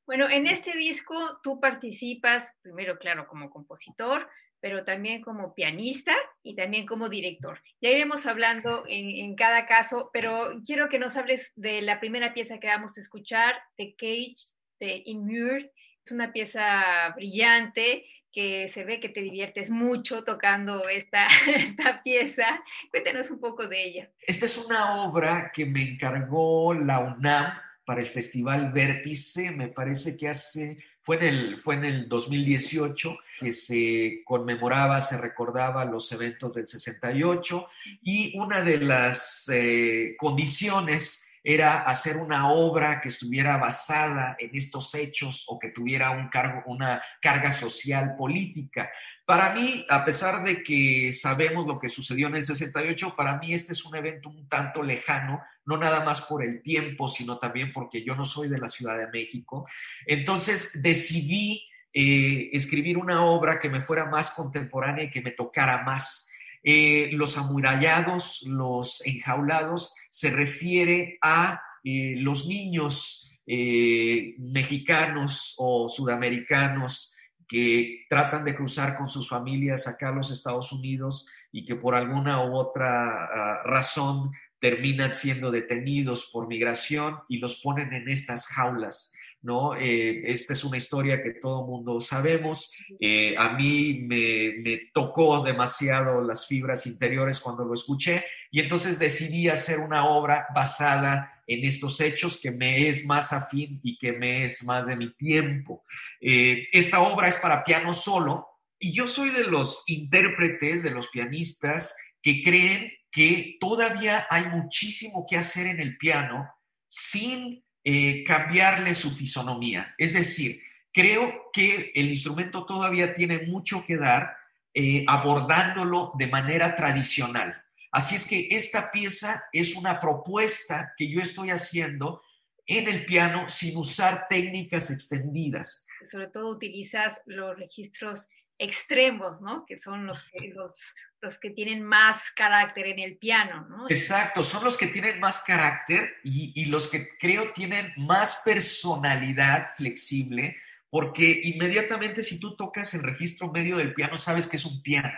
Bueno, 0.06 0.28
en 0.28 0.46
este 0.46 0.76
disco 0.76 1.40
tú 1.42 1.60
participas, 1.60 2.56
primero, 2.62 2.98
claro, 2.98 3.26
como 3.28 3.50
compositor, 3.50 4.28
pero 4.62 4.84
también 4.84 5.22
como 5.22 5.54
pianista 5.54 6.14
y 6.42 6.54
también 6.54 6.86
como 6.86 7.08
director. 7.08 7.60
Ya 7.80 7.90
iremos 7.90 8.26
hablando 8.26 8.84
en, 8.88 9.34
cada 9.34 9.66
caso, 9.66 10.08
pero 10.12 10.52
quiero 10.64 10.88
que 10.88 11.00
nos 11.00 11.16
hables 11.16 11.52
de 11.56 11.82
la 11.82 11.98
primera 11.98 12.32
pieza 12.32 12.58
que 12.58 12.68
vamos 12.68 12.96
a 12.96 13.00
escuchar, 13.00 13.56
The 13.76 13.94
Cage 13.96 14.36
de 14.78 15.02
Inmured. 15.06 15.66
Es 16.04 16.12
una 16.12 16.32
pieza 16.32 17.12
brillante 17.16 18.06
que 18.32 18.68
se 18.68 18.84
ve 18.84 19.00
que 19.00 19.08
te 19.08 19.20
diviertes 19.20 19.70
mucho 19.70 20.24
tocando 20.24 20.88
esta, 20.88 21.26
esta 21.54 22.02
pieza. 22.02 22.62
Cuéntanos 22.90 23.30
un 23.32 23.40
poco 23.40 23.66
de 23.66 23.84
ella. 23.84 24.10
Esta 24.20 24.46
es 24.46 24.58
una 24.58 25.02
obra 25.02 25.50
que 25.52 25.66
me 25.66 25.82
encargó 25.82 26.72
la 26.72 27.00
UNAM 27.00 27.52
para 27.92 28.00
el 28.00 28.08
Festival 28.08 28.72
Vértice, 28.72 29.50
me 29.50 29.68
parece 29.68 30.16
que 30.16 30.26
hace, 30.26 30.78
fue 31.02 31.16
en 31.16 31.24
el, 31.24 31.58
fue 31.58 31.74
en 31.74 31.84
el 31.84 32.08
2018 32.08 33.18
que 33.38 33.52
se 33.52 34.22
conmemoraba, 34.24 34.98
se 35.02 35.18
recordaba 35.18 35.84
los 35.84 36.10
eventos 36.10 36.54
del 36.54 36.66
68 36.66 37.66
y 38.00 38.34
una 38.38 38.62
de 38.62 38.78
las 38.78 39.46
eh, 39.52 40.14
condiciones 40.16 41.28
era 41.44 41.82
hacer 41.82 42.16
una 42.16 42.50
obra 42.52 43.00
que 43.00 43.08
estuviera 43.08 43.56
basada 43.56 44.36
en 44.38 44.50
estos 44.54 44.94
hechos 44.94 45.44
o 45.48 45.58
que 45.58 45.70
tuviera 45.70 46.10
un 46.10 46.28
cargo, 46.28 46.62
una 46.66 47.02
carga 47.20 47.50
social 47.50 48.14
política. 48.16 48.90
Para 49.24 49.54
mí, 49.54 49.84
a 49.88 50.04
pesar 50.04 50.44
de 50.44 50.62
que 50.62 51.12
sabemos 51.12 51.66
lo 51.66 51.78
que 51.78 51.88
sucedió 51.88 52.26
en 52.26 52.36
el 52.36 52.44
68, 52.44 53.14
para 53.16 53.38
mí 53.38 53.54
este 53.54 53.72
es 53.72 53.84
un 53.84 53.96
evento 53.96 54.28
un 54.28 54.48
tanto 54.48 54.82
lejano, 54.82 55.40
no 55.64 55.76
nada 55.76 56.04
más 56.04 56.22
por 56.22 56.44
el 56.44 56.62
tiempo, 56.62 57.08
sino 57.08 57.38
también 57.38 57.72
porque 57.72 58.04
yo 58.04 58.16
no 58.16 58.24
soy 58.24 58.48
de 58.48 58.58
la 58.58 58.68
Ciudad 58.68 58.98
de 58.98 59.06
México. 59.08 59.66
Entonces 60.06 60.82
decidí 60.82 61.64
eh, 61.94 62.50
escribir 62.52 62.98
una 62.98 63.24
obra 63.24 63.58
que 63.58 63.68
me 63.68 63.80
fuera 63.80 64.06
más 64.06 64.30
contemporánea 64.30 65.04
y 65.04 65.10
que 65.10 65.22
me 65.22 65.32
tocara 65.32 65.82
más. 65.82 66.31
Eh, 66.62 67.10
los 67.12 67.36
amurallados, 67.38 68.42
los 68.46 69.04
enjaulados, 69.06 69.94
se 70.10 70.30
refiere 70.30 71.18
a 71.20 71.60
eh, 71.82 72.14
los 72.18 72.46
niños 72.46 73.36
eh, 73.46 74.34
mexicanos 74.38 75.56
o 75.58 75.88
sudamericanos 75.88 77.16
que 77.48 78.06
tratan 78.08 78.44
de 78.44 78.54
cruzar 78.54 78.96
con 78.96 79.08
sus 79.08 79.28
familias 79.28 79.88
acá 79.88 80.10
a 80.10 80.12
los 80.12 80.30
Estados 80.30 80.72
Unidos 80.72 81.28
y 81.50 81.64
que 81.64 81.74
por 81.74 81.94
alguna 81.94 82.44
u 82.46 82.54
otra 82.54 83.24
ah, 83.24 83.62
razón 83.64 84.30
terminan 84.60 85.12
siendo 85.12 85.50
detenidos 85.50 86.30
por 86.32 86.46
migración 86.46 87.18
y 87.28 87.38
los 87.38 87.60
ponen 87.60 87.92
en 87.92 88.08
estas 88.08 88.46
jaulas. 88.46 89.12
¿No? 89.42 89.76
Eh, 89.76 90.30
esta 90.30 90.52
es 90.52 90.64
una 90.64 90.76
historia 90.76 91.22
que 91.22 91.34
todo 91.34 91.66
mundo 91.66 92.00
sabemos. 92.00 92.72
Eh, 93.00 93.34
a 93.36 93.50
mí 93.50 94.00
me, 94.06 94.54
me, 94.62 94.90
tocó 94.92 95.42
demasiado 95.42 96.22
las 96.22 96.46
fibras 96.46 96.86
interiores 96.86 97.40
cuando 97.40 97.64
lo 97.64 97.74
escuché 97.74 98.24
y 98.50 98.60
entonces 98.60 98.98
decidí 98.98 99.48
hacer 99.48 99.80
una 99.80 100.06
obra 100.06 100.46
basada 100.54 101.42
en 101.46 101.64
estos 101.64 102.00
hechos 102.00 102.38
que 102.40 102.50
me 102.50 102.88
es 102.88 103.04
más 103.04 103.32
afín 103.32 103.80
y 103.82 103.98
que 103.98 104.12
me 104.12 104.44
es 104.44 104.64
más 104.64 104.86
de 104.86 104.96
mi 104.96 105.12
tiempo. 105.14 105.84
Eh, 106.20 106.68
esta 106.72 107.00
obra 107.00 107.28
es 107.28 107.36
para 107.36 107.64
piano 107.64 107.92
solo 107.92 108.48
y 108.78 108.92
yo 108.92 109.06
soy 109.06 109.30
de 109.30 109.44
los 109.44 109.84
intérpretes, 109.86 110.82
de 110.82 110.90
los 110.90 111.08
pianistas 111.08 111.96
que 112.22 112.42
creen 112.42 112.92
que 113.10 113.56
todavía 113.60 114.26
hay 114.30 114.46
muchísimo 114.48 115.26
que 115.28 115.36
hacer 115.36 115.66
en 115.66 115.80
el 115.80 115.98
piano 115.98 116.48
sin 116.88 117.62
eh, 117.84 118.22
cambiarle 118.24 118.94
su 118.94 119.10
fisonomía. 119.10 119.94
Es 119.98 120.12
decir, 120.14 120.60
creo 120.92 121.50
que 121.52 121.90
el 121.94 122.08
instrumento 122.10 122.64
todavía 122.64 123.14
tiene 123.14 123.40
mucho 123.46 123.84
que 123.84 123.96
dar 123.96 124.36
eh, 124.74 125.04
abordándolo 125.08 126.12
de 126.18 126.28
manera 126.28 126.74
tradicional. 126.74 127.62
Así 127.90 128.14
es 128.14 128.26
que 128.26 128.48
esta 128.50 128.90
pieza 128.90 129.44
es 129.52 129.74
una 129.74 130.00
propuesta 130.00 130.94
que 130.96 131.10
yo 131.10 131.20
estoy 131.20 131.50
haciendo 131.50 132.22
en 132.66 132.88
el 132.88 133.04
piano 133.04 133.48
sin 133.48 133.76
usar 133.76 134.26
técnicas 134.28 134.90
extendidas. 134.90 135.86
Sobre 136.04 136.28
todo 136.28 136.48
utilizas 136.50 137.20
los 137.26 137.58
registros 137.58 138.28
extremos, 138.58 139.40
¿no? 139.40 139.64
Que 139.66 139.76
son 139.76 140.06
los 140.06 140.24
que, 140.24 140.48
los, 140.54 140.94
los 141.20 141.38
que 141.38 141.50
tienen 141.50 141.82
más 141.82 142.30
carácter 142.34 142.86
en 142.86 142.98
el 142.98 143.18
piano, 143.18 143.66
¿no? 143.68 143.86
Exacto, 143.88 144.42
son 144.42 144.64
los 144.64 144.76
que 144.76 144.86
tienen 144.86 145.20
más 145.20 145.42
carácter 145.46 146.16
y, 146.24 146.52
y 146.54 146.66
los 146.66 146.88
que 146.88 147.16
creo 147.18 147.52
tienen 147.52 147.92
más 147.96 148.42
personalidad 148.44 149.68
flexible, 149.76 150.56
porque 150.90 151.40
inmediatamente 151.44 152.22
si 152.22 152.38
tú 152.38 152.56
tocas 152.56 152.94
el 152.94 153.02
registro 153.02 153.50
medio 153.50 153.78
del 153.78 153.94
piano, 153.94 154.18
sabes 154.18 154.48
que 154.48 154.56
es 154.56 154.64
un 154.64 154.82
piano. 154.82 155.12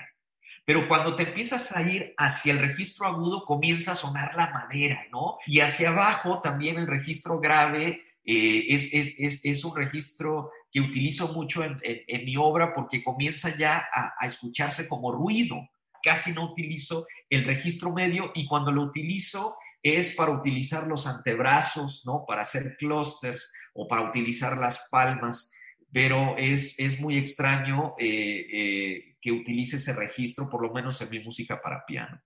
Pero 0.65 0.89
cuando 0.89 1.15
te 1.15 1.25
empiezas 1.25 1.77
a 1.77 1.83
ir 1.83 2.15
hacia 2.17 2.53
el 2.53 2.59
registro 2.59 3.07
agudo, 3.07 3.45
comienza 3.45 3.93
a 3.93 3.97
sonar 3.97 4.35
la 4.35 4.51
madera, 4.51 5.07
¿no? 5.13 5.37
Y 5.47 5.61
hacia 5.61 5.91
abajo 5.91 6.41
también 6.41 6.79
el 6.79 6.87
registro 6.87 7.39
grave 7.39 8.03
eh, 8.25 8.67
es, 8.69 8.95
es, 8.95 9.15
es, 9.19 9.45
es, 9.45 9.65
un 9.65 9.77
registro 9.77 10.51
que 10.75 10.81
utilizo 10.81 11.33
mucho 11.33 11.63
en, 11.63 11.79
en, 11.85 12.25
mi 12.25 12.37
obra 12.37 12.75
porque 12.75 13.05
comienza 13.05 13.57
ya 13.57 13.87
a, 13.93 14.13
a, 14.19 14.27
escucharse 14.27 14.89
como 14.89 15.13
ruido. 15.13 15.69
Casi 16.03 16.33
no 16.33 16.51
utilizo 16.51 17.07
el 17.31 17.45
registro 17.45 17.93
medio 17.93 18.33
y 18.35 18.45
cuando 18.49 18.73
lo 18.73 18.83
utilizo 18.83 19.55
es 19.85 20.17
para 20.17 20.33
utilizar 20.33 20.89
los 20.89 21.07
antebrazos, 21.07 22.05
¿no? 22.05 22.25
Para 22.27 22.41
hacer 22.41 22.77
clusters 22.77 23.53
o 23.73 23.87
para 23.87 24.03
utilizar 24.03 24.59
las 24.59 24.89
palmas, 24.91 25.53
pero 25.93 26.37
es, 26.37 26.81
es 26.81 26.99
muy 26.99 27.19
extraño 27.19 27.95
eh, 27.97 28.47
eh, 28.53 29.17
que 29.21 29.31
utilice 29.31 29.77
ese 29.77 29.93
registro, 29.93 30.51
por 30.51 30.61
lo 30.61 30.73
menos 30.73 31.01
en 31.03 31.11
mi 31.11 31.21
música 31.21 31.63
para 31.63 31.87
piano. 31.87 32.21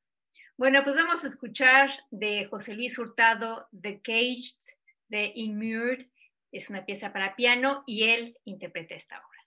Bueno, 0.57 0.83
pues 0.85 0.97
vamos 0.97 1.23
a 1.23 1.27
escuchar 1.27 1.91
de 2.11 2.47
José 2.47 2.73
Luis 2.73 2.99
Hurtado, 2.99 3.69
The 3.79 4.01
Caged, 4.01 4.57
de 5.09 5.33
Immured. 5.35 6.07
Es 6.51 6.71
una 6.71 6.85
pieza 6.87 7.13
para 7.13 7.37
piano 7.37 7.83
y 7.87 8.05
él 8.05 8.39
interpreta 8.45 8.95
esta 8.95 9.17
obra. 9.19 9.39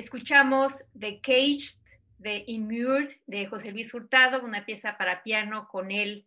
Escuchamos 0.00 0.86
The 0.98 1.20
Caged 1.20 1.76
de 2.16 2.42
Immured 2.46 3.10
de 3.26 3.44
José 3.44 3.70
Luis 3.70 3.92
Hurtado, 3.92 4.42
una 4.42 4.64
pieza 4.64 4.96
para 4.96 5.22
piano 5.22 5.68
con 5.68 5.90
él 5.90 6.26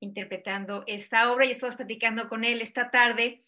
interpretando 0.00 0.82
esta 0.88 1.30
obra 1.30 1.46
y 1.46 1.52
estamos 1.52 1.76
platicando 1.76 2.28
con 2.28 2.42
él 2.42 2.60
esta 2.60 2.90
tarde. 2.90 3.44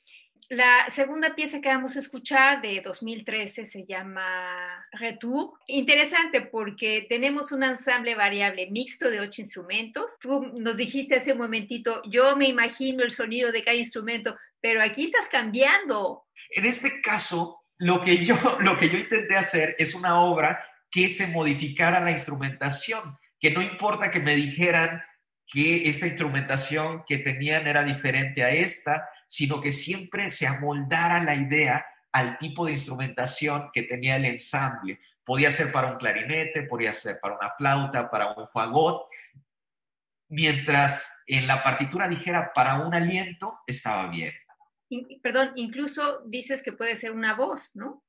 La 0.49 0.89
segunda 0.91 1.35
pieza 1.35 1.61
que 1.61 1.71
vamos 1.71 1.97
a 1.97 1.99
escuchar 1.99 2.63
de 2.63 2.83
2013 2.83 3.67
se 3.67 3.85
llama 3.85 4.87
Retour. 4.93 5.55
Interesante 5.67 6.43
porque 6.43 7.07
tenemos 7.09 7.51
un 7.51 7.65
ensamble 7.65 8.15
variable 8.15 8.71
mixto 8.71 9.11
de 9.11 9.19
ocho 9.19 9.43
instrumentos. 9.43 10.21
Tú 10.21 10.53
nos 10.55 10.77
dijiste 10.77 11.17
hace 11.17 11.33
un 11.33 11.39
momentito, 11.39 12.01
yo 12.09 12.37
me 12.37 12.47
imagino 12.47 13.03
el 13.03 13.11
sonido 13.11 13.51
de 13.51 13.65
cada 13.65 13.77
instrumento, 13.77 14.39
pero 14.61 14.81
aquí 14.81 15.07
estás 15.07 15.29
cambiando. 15.29 16.27
En 16.51 16.65
este 16.65 17.01
caso, 17.01 17.63
lo 17.79 18.01
que 18.01 18.25
yo, 18.25 18.37
lo 18.61 18.77
que 18.77 18.89
yo 18.89 18.99
intenté 18.99 19.37
hacer 19.37 19.77
es 19.79 19.95
una 19.95 20.21
obra 20.21 20.65
que 20.91 21.09
se 21.09 21.27
modificara 21.29 22.01
la 22.01 22.11
instrumentación, 22.11 23.19
que 23.41 23.51
no 23.51 23.61
importa 23.61 24.11
que 24.11 24.21
me 24.21 24.35
dijeran 24.35 25.03
que 25.47 25.89
esta 25.89 26.07
instrumentación 26.07 27.05
que 27.07 27.19
tenían 27.19 27.67
era 27.67 27.85
diferente 27.85 28.43
a 28.43 28.51
esta, 28.51 29.09
sino 29.27 29.61
que 29.61 29.73
siempre 29.73 30.31
se 30.31 30.47
amoldara 30.47 31.23
la 31.23 31.35
idea 31.35 31.85
al 32.13 32.39
tipo 32.39 32.65
de 32.65 32.73
instrumentación 32.73 33.71
que 33.73 33.83
tenía 33.83 34.17
el 34.17 34.25
ensamble. 34.25 35.01
Podía 35.25 35.51
ser 35.51 35.73
para 35.73 35.91
un 35.91 35.99
clarinete, 35.99 36.63
podía 36.63 36.93
ser 36.93 37.17
para 37.21 37.37
una 37.37 37.51
flauta, 37.57 38.09
para 38.09 38.33
un 38.33 38.47
fagot, 38.47 39.07
mientras 40.29 41.23
en 41.27 41.47
la 41.47 41.63
partitura 41.63 42.09
dijera 42.09 42.53
para 42.55 42.81
un 42.81 42.95
aliento, 42.95 43.61
estaba 43.67 44.07
bien. 44.09 44.33
Perdón, 45.23 45.53
incluso 45.57 46.23
dices 46.27 46.62
que 46.62 46.73
puede 46.73 46.97
ser 46.97 47.12
una 47.12 47.35
voz, 47.35 47.75
¿no? 47.75 48.05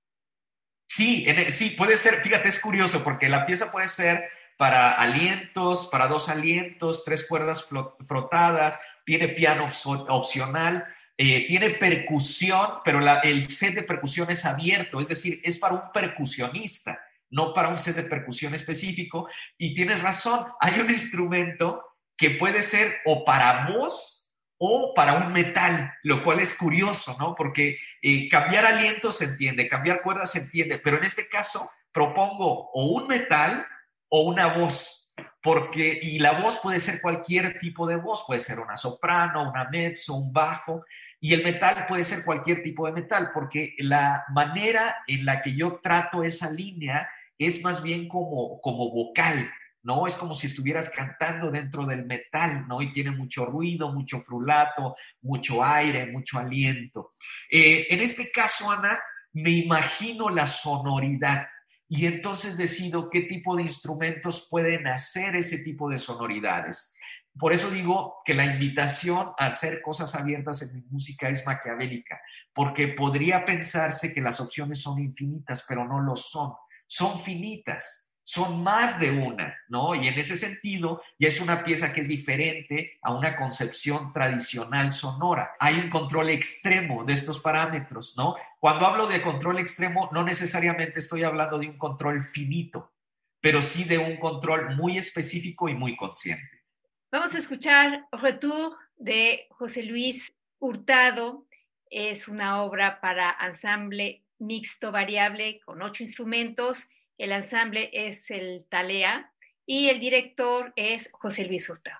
Sí, 0.87 1.25
e, 1.27 1.51
sí, 1.51 1.71
puede 1.71 1.97
ser, 1.97 2.21
fíjate, 2.21 2.49
es 2.49 2.59
curioso 2.59 3.03
porque 3.03 3.29
la 3.29 3.45
pieza 3.45 3.71
puede 3.71 3.87
ser 3.87 4.29
para 4.57 4.93
alientos, 4.93 5.87
para 5.87 6.07
dos 6.07 6.29
alientos, 6.29 7.03
tres 7.03 7.27
cuerdas 7.27 7.67
frotadas, 8.07 8.79
tiene 9.05 9.29
piano 9.29 9.67
opcional, 10.07 10.85
eh, 11.17 11.45
tiene 11.47 11.71
percusión, 11.71 12.79
pero 12.83 12.99
el 13.23 13.45
set 13.47 13.73
de 13.75 13.83
percusión 13.83 14.29
es 14.31 14.45
abierto, 14.45 14.99
es 14.99 15.09
decir, 15.09 15.41
es 15.43 15.59
para 15.59 15.73
un 15.73 15.91
percusionista, 15.93 17.01
no 17.29 17.53
para 17.53 17.69
un 17.69 17.77
set 17.77 17.95
de 17.95 18.03
percusión 18.03 18.53
específico. 18.53 19.27
Y 19.57 19.73
tienes 19.73 20.01
razón, 20.01 20.45
hay 20.59 20.79
un 20.79 20.89
instrumento 20.89 21.83
que 22.17 22.31
puede 22.31 22.61
ser 22.61 22.97
o 23.05 23.25
para 23.25 23.67
voz 23.69 24.24
o 24.57 24.93
para 24.93 25.13
un 25.13 25.33
metal, 25.33 25.93
lo 26.03 26.23
cual 26.23 26.39
es 26.39 26.53
curioso, 26.55 27.15
¿no? 27.19 27.35
Porque 27.35 27.77
eh, 28.01 28.29
cambiar 28.29 28.65
aliento 28.65 29.11
se 29.11 29.25
entiende, 29.25 29.67
cambiar 29.67 30.01
cuerdas 30.01 30.31
se 30.31 30.39
entiende, 30.39 30.79
pero 30.79 30.97
en 30.97 31.03
este 31.03 31.27
caso 31.27 31.69
propongo 31.91 32.71
o 32.71 32.85
un 32.85 33.07
metal 33.07 33.65
o 34.09 34.21
una 34.21 34.57
voz, 34.57 35.13
porque, 35.41 35.99
y 36.01 36.19
la 36.19 36.41
voz 36.41 36.59
puede 36.59 36.79
ser 36.79 37.01
cualquier 37.01 37.59
tipo 37.59 37.87
de 37.87 37.95
voz, 37.95 38.23
puede 38.25 38.39
ser 38.39 38.59
una 38.59 38.77
soprano, 38.77 39.49
una 39.49 39.69
mezzo, 39.69 40.15
un 40.15 40.31
bajo, 40.31 40.85
y 41.19 41.33
el 41.33 41.43
metal 41.43 41.85
puede 41.87 42.03
ser 42.03 42.23
cualquier 42.23 42.61
tipo 42.61 42.85
de 42.85 42.93
metal, 42.93 43.31
porque 43.33 43.75
la 43.79 44.25
manera 44.29 44.97
en 45.07 45.25
la 45.25 45.41
que 45.41 45.55
yo 45.55 45.79
trato 45.81 46.23
esa 46.23 46.51
línea 46.51 47.09
es 47.37 47.63
más 47.63 47.83
bien 47.83 48.07
como, 48.07 48.61
como 48.61 48.91
vocal, 48.91 49.49
¿no? 49.85 50.07
Es 50.07 50.15
como 50.15 50.33
si 50.33 50.47
estuvieras 50.47 50.89
cantando 50.89 51.51
dentro 51.51 51.85
del 51.85 52.05
metal, 52.05 52.67
¿no? 52.67 52.81
Y 52.81 52.91
tiene 52.91 53.11
mucho 53.11 53.45
ruido, 53.45 53.93
mucho 53.93 54.19
frulato, 54.19 54.95
mucho 55.21 55.63
aire, 55.63 56.07
mucho 56.07 56.39
aliento. 56.39 57.13
Eh, 57.49 57.85
en 57.91 58.01
este 58.01 58.31
caso, 58.31 58.71
Ana, 58.71 58.99
me 59.33 59.51
imagino 59.51 60.29
la 60.29 60.47
sonoridad 60.47 61.47
y 61.87 62.07
entonces 62.07 62.57
decido 62.57 63.11
qué 63.11 63.21
tipo 63.21 63.55
de 63.55 63.61
instrumentos 63.61 64.47
pueden 64.49 64.87
hacer 64.87 65.35
ese 65.35 65.59
tipo 65.59 65.87
de 65.87 65.99
sonoridades. 65.99 66.97
Por 67.37 67.53
eso 67.53 67.69
digo 67.69 68.21
que 68.25 68.33
la 68.33 68.45
invitación 68.45 69.33
a 69.37 69.47
hacer 69.47 69.81
cosas 69.83 70.15
abiertas 70.15 70.63
en 70.63 70.77
mi 70.77 70.87
música 70.89 71.29
es 71.29 71.45
maquiavélica, 71.45 72.19
porque 72.53 72.87
podría 72.87 73.45
pensarse 73.45 74.13
que 74.13 74.21
las 74.21 74.39
opciones 74.39 74.81
son 74.81 74.99
infinitas, 74.99 75.63
pero 75.67 75.85
no 75.85 75.99
lo 75.99 76.15
son. 76.15 76.53
Son 76.87 77.19
finitas, 77.19 78.04
son 78.27 78.63
más 78.63 78.99
de 78.99 79.11
una, 79.11 79.55
¿no? 79.67 79.93
Y 79.93 80.07
en 80.07 80.17
ese 80.17 80.35
sentido 80.35 80.99
ya 81.19 81.27
es 81.27 81.39
una 81.39 81.63
pieza 81.63 81.93
que 81.93 82.01
es 82.01 82.07
diferente 82.07 82.97
a 83.03 83.13
una 83.13 83.35
concepción 83.35 84.11
tradicional 84.11 84.91
sonora. 84.91 85.51
Hay 85.59 85.75
un 85.75 85.91
control 85.91 86.31
extremo 86.31 87.03
de 87.05 87.13
estos 87.13 87.39
parámetros, 87.39 88.15
¿no? 88.17 88.35
Cuando 88.59 88.87
hablo 88.87 89.05
de 89.05 89.21
control 89.21 89.59
extremo, 89.59 90.09
no 90.11 90.23
necesariamente 90.23 90.97
estoy 90.99 91.21
hablando 91.21 91.59
de 91.59 91.67
un 91.67 91.77
control 91.77 92.23
finito, 92.23 92.95
pero 93.39 93.61
sí 93.61 93.83
de 93.83 93.99
un 93.99 94.17
control 94.17 94.75
muy 94.75 94.97
específico 94.97 95.69
y 95.69 95.75
muy 95.75 95.95
consciente. 95.95 96.63
Vamos 97.11 97.35
a 97.35 97.37
escuchar 97.37 98.07
Retour 98.11 98.75
de 98.95 99.45
José 99.51 99.83
Luis 99.83 100.35
Hurtado. 100.57 101.45
Es 101.91 102.27
una 102.27 102.63
obra 102.63 102.99
para 103.01 103.37
ensamble 103.45 104.25
mixto 104.39 104.91
variable 104.91 105.59
con 105.63 105.83
ocho 105.83 106.01
instrumentos. 106.01 106.89
El 107.17 107.31
ensamble 107.31 107.89
es 107.93 108.29
el 108.29 108.65
Talea 108.69 109.33
y 109.65 109.87
el 109.87 109.99
director 109.99 110.73
es 110.75 111.09
José 111.13 111.45
Luis 111.45 111.69
Hurtado. 111.69 111.99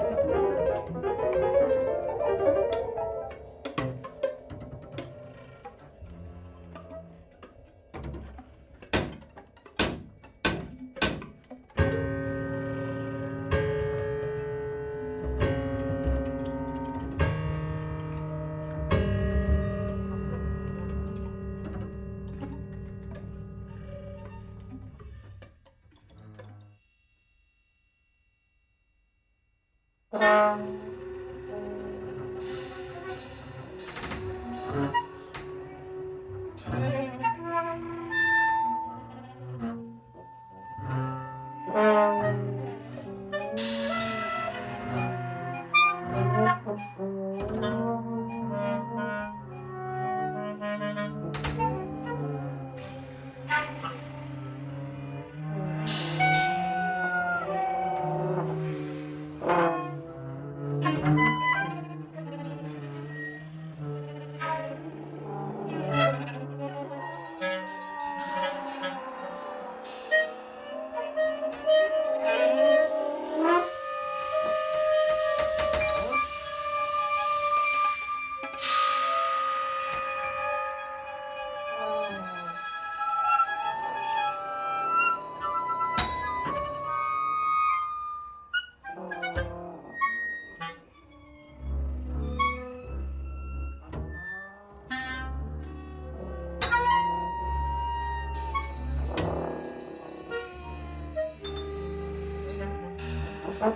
Um... 30.21 30.80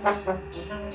Thank. 0.02 0.76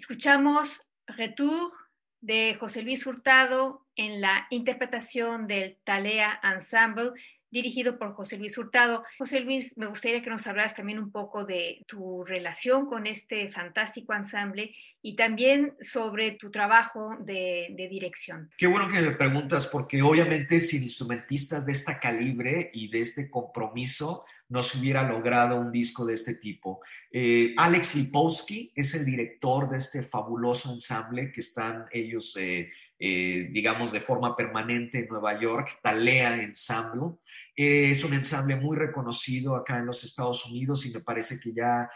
Escuchamos 0.00 0.80
Retour 1.06 1.70
de 2.22 2.56
José 2.58 2.80
Luis 2.80 3.06
Hurtado 3.06 3.86
en 3.96 4.22
la 4.22 4.46
interpretación 4.48 5.46
del 5.46 5.78
Talea 5.84 6.40
Ensemble 6.42 7.12
dirigido 7.50 7.98
por 7.98 8.14
José 8.14 8.38
Luis 8.38 8.56
Hurtado. 8.56 9.04
José 9.18 9.40
Luis, 9.40 9.76
me 9.76 9.86
gustaría 9.86 10.22
que 10.22 10.30
nos 10.30 10.46
hablaras 10.46 10.74
también 10.74 10.98
un 10.98 11.10
poco 11.10 11.44
de 11.44 11.84
tu 11.86 12.24
relación 12.24 12.86
con 12.86 13.06
este 13.06 13.50
fantástico 13.50 14.14
ensamble 14.14 14.74
y 15.02 15.16
también 15.16 15.74
sobre 15.80 16.32
tu 16.32 16.50
trabajo 16.50 17.16
de, 17.20 17.74
dirección. 17.90 18.50
Qué 18.56 18.66
bueno 18.66 18.88
que 18.88 19.00
me 19.00 19.12
preguntas, 19.12 19.66
porque 19.66 20.02
obviamente 20.02 20.60
sin 20.60 20.82
instrumentistas 20.82 21.64
de 21.64 21.72
esta 21.72 21.98
calibre 21.98 22.70
y 22.74 22.88
de 22.88 23.00
este 23.00 23.30
compromiso, 23.30 24.24
no 24.48 24.62
se 24.62 24.78
hubiera 24.78 25.08
logrado 25.08 25.58
un 25.58 25.72
disco 25.72 26.04
de 26.04 26.14
este 26.14 26.34
tipo. 26.34 26.80
Eh, 27.10 27.54
Alex 27.56 27.94
Lipowski 27.94 28.72
es 28.74 28.94
el 28.94 29.04
director 29.06 29.70
de 29.70 29.78
este 29.78 30.02
fabuloso 30.02 30.72
ensamble 30.72 31.32
que 31.32 31.40
están 31.40 31.86
ellos, 31.92 32.36
eh, 32.36 32.70
eh, 33.00 33.48
digamos, 33.50 33.92
de 33.92 34.00
forma 34.00 34.36
permanente 34.36 34.98
en 34.98 35.08
Nueva 35.08 35.40
York, 35.40 35.78
Talea 35.82 36.42
Ensemble. 36.42 37.16
Es 37.90 38.04
un 38.04 38.14
ensamble 38.14 38.56
muy 38.56 38.76
reconocido 38.76 39.56
acá 39.56 39.78
en 39.78 39.86
los 39.86 40.04
Estados 40.04 40.46
Unidos 40.50 40.86
y 40.86 40.92
me 40.92 41.00
parece 41.00 41.38
que 41.40 41.52
ya 41.52 41.88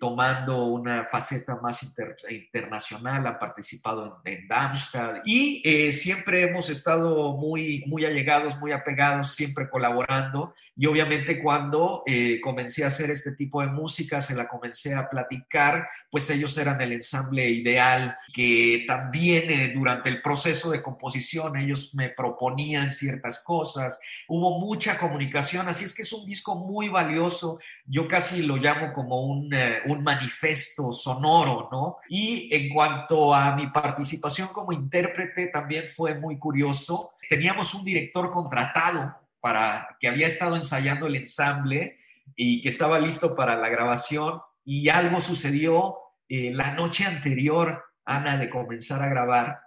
tomando 0.00 0.66
una 0.66 1.06
faceta 1.06 1.56
más 1.56 1.94
internacional, 2.28 3.26
han 3.26 3.38
participado 3.38 4.22
en, 4.24 4.32
en 4.34 4.48
Darmstadt 4.48 5.22
y 5.24 5.62
siempre 5.90 6.42
hemos 6.42 6.70
estado 6.70 7.36
muy, 7.36 7.84
muy 7.86 8.04
allegados, 8.04 8.58
muy 8.58 8.72
apegados, 8.72 9.34
siempre 9.34 9.68
colaborando. 9.68 10.54
Y 10.76 10.86
obviamente 10.86 11.42
cuando 11.42 12.02
eh, 12.06 12.40
comencé 12.40 12.84
a 12.84 12.88
hacer 12.88 13.10
este 13.10 13.34
tipo 13.34 13.60
de 13.60 13.68
música, 13.68 14.20
se 14.20 14.34
la 14.34 14.46
comencé 14.46 14.94
a 14.94 15.08
platicar, 15.08 15.86
pues 16.10 16.28
ellos 16.30 16.56
eran 16.58 16.80
el 16.80 16.92
ensamble 16.92 17.48
ideal, 17.48 18.14
que 18.32 18.84
también 18.86 19.50
eh, 19.50 19.72
durante 19.74 20.10
el 20.10 20.20
proceso 20.20 20.70
de 20.70 20.82
composición 20.82 21.56
ellos 21.56 21.94
me 21.94 22.10
proponían 22.10 22.90
ciertas 22.90 23.42
cosas, 23.42 23.98
hubo 24.28 24.58
mucha 24.58 24.95
comunicación, 24.98 25.68
así 25.68 25.84
es 25.84 25.94
que 25.94 26.02
es 26.02 26.12
un 26.12 26.26
disco 26.26 26.54
muy 26.54 26.88
valioso, 26.88 27.58
yo 27.84 28.06
casi 28.06 28.42
lo 28.42 28.56
llamo 28.56 28.92
como 28.92 29.22
un, 29.22 29.52
eh, 29.52 29.80
un 29.86 30.02
manifesto 30.02 30.92
sonoro, 30.92 31.68
¿no? 31.70 31.96
Y 32.08 32.54
en 32.54 32.72
cuanto 32.72 33.34
a 33.34 33.54
mi 33.54 33.68
participación 33.68 34.48
como 34.48 34.72
intérprete, 34.72 35.48
también 35.48 35.88
fue 35.88 36.14
muy 36.14 36.38
curioso. 36.38 37.12
Teníamos 37.28 37.74
un 37.74 37.84
director 37.84 38.30
contratado 38.30 39.14
para 39.40 39.96
que 40.00 40.08
había 40.08 40.26
estado 40.26 40.56
ensayando 40.56 41.06
el 41.06 41.16
ensamble 41.16 41.98
y 42.34 42.60
que 42.60 42.68
estaba 42.68 42.98
listo 42.98 43.34
para 43.36 43.56
la 43.56 43.68
grabación 43.68 44.40
y 44.64 44.88
algo 44.88 45.20
sucedió 45.20 45.96
eh, 46.28 46.50
la 46.52 46.72
noche 46.72 47.04
anterior 47.04 47.84
Ana, 48.06 48.36
de 48.38 48.48
comenzar 48.48 49.02
a 49.02 49.08
grabar. 49.08 49.60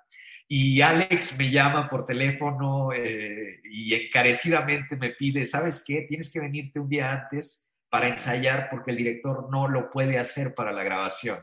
Y 0.52 0.82
Alex 0.82 1.38
me 1.38 1.52
llama 1.52 1.88
por 1.88 2.08
teléfono 2.08 2.92
eh, 2.92 3.62
y 3.64 3.94
encarecidamente 3.94 4.98
me 4.98 5.12
pide, 5.12 5.46
¿sabes 5.46 5.84
qué? 5.86 6.02
Tienes 6.08 6.34
que 6.34 6.40
venirte 6.40 6.80
un 6.80 6.90
día 6.90 7.12
antes 7.12 7.72
para 7.88 8.08
ensayar 8.08 8.68
porque 8.72 8.90
el 8.90 8.98
director 8.98 9.48
no 9.52 9.68
lo 9.68 9.92
puede 9.92 10.18
hacer 10.18 10.56
para 10.56 10.72
la 10.72 10.84
grabación. 10.84 11.38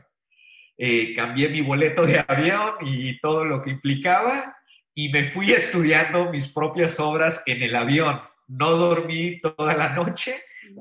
Eh, 0.77 1.15
cambié 1.15 1.47
mi 1.47 1.61
boleto 1.61 2.05
de 2.05 2.23
avión 2.27 2.75
y 2.81 3.17
todo 3.21 3.45
lo 3.45 3.61
que 3.61 3.69
implicaba 3.69 4.57
y 4.93 5.07
me 5.07 5.23
fui 5.23 5.53
estudiando 5.53 6.29
mis 6.29 6.51
propias 6.51 6.99
obras 6.99 7.43
en 7.45 7.63
el 7.63 7.77
avión. 7.77 8.19
No 8.49 8.71
dormí 8.71 9.39
toda 9.39 9.73
la 9.77 9.95
noche 9.95 10.33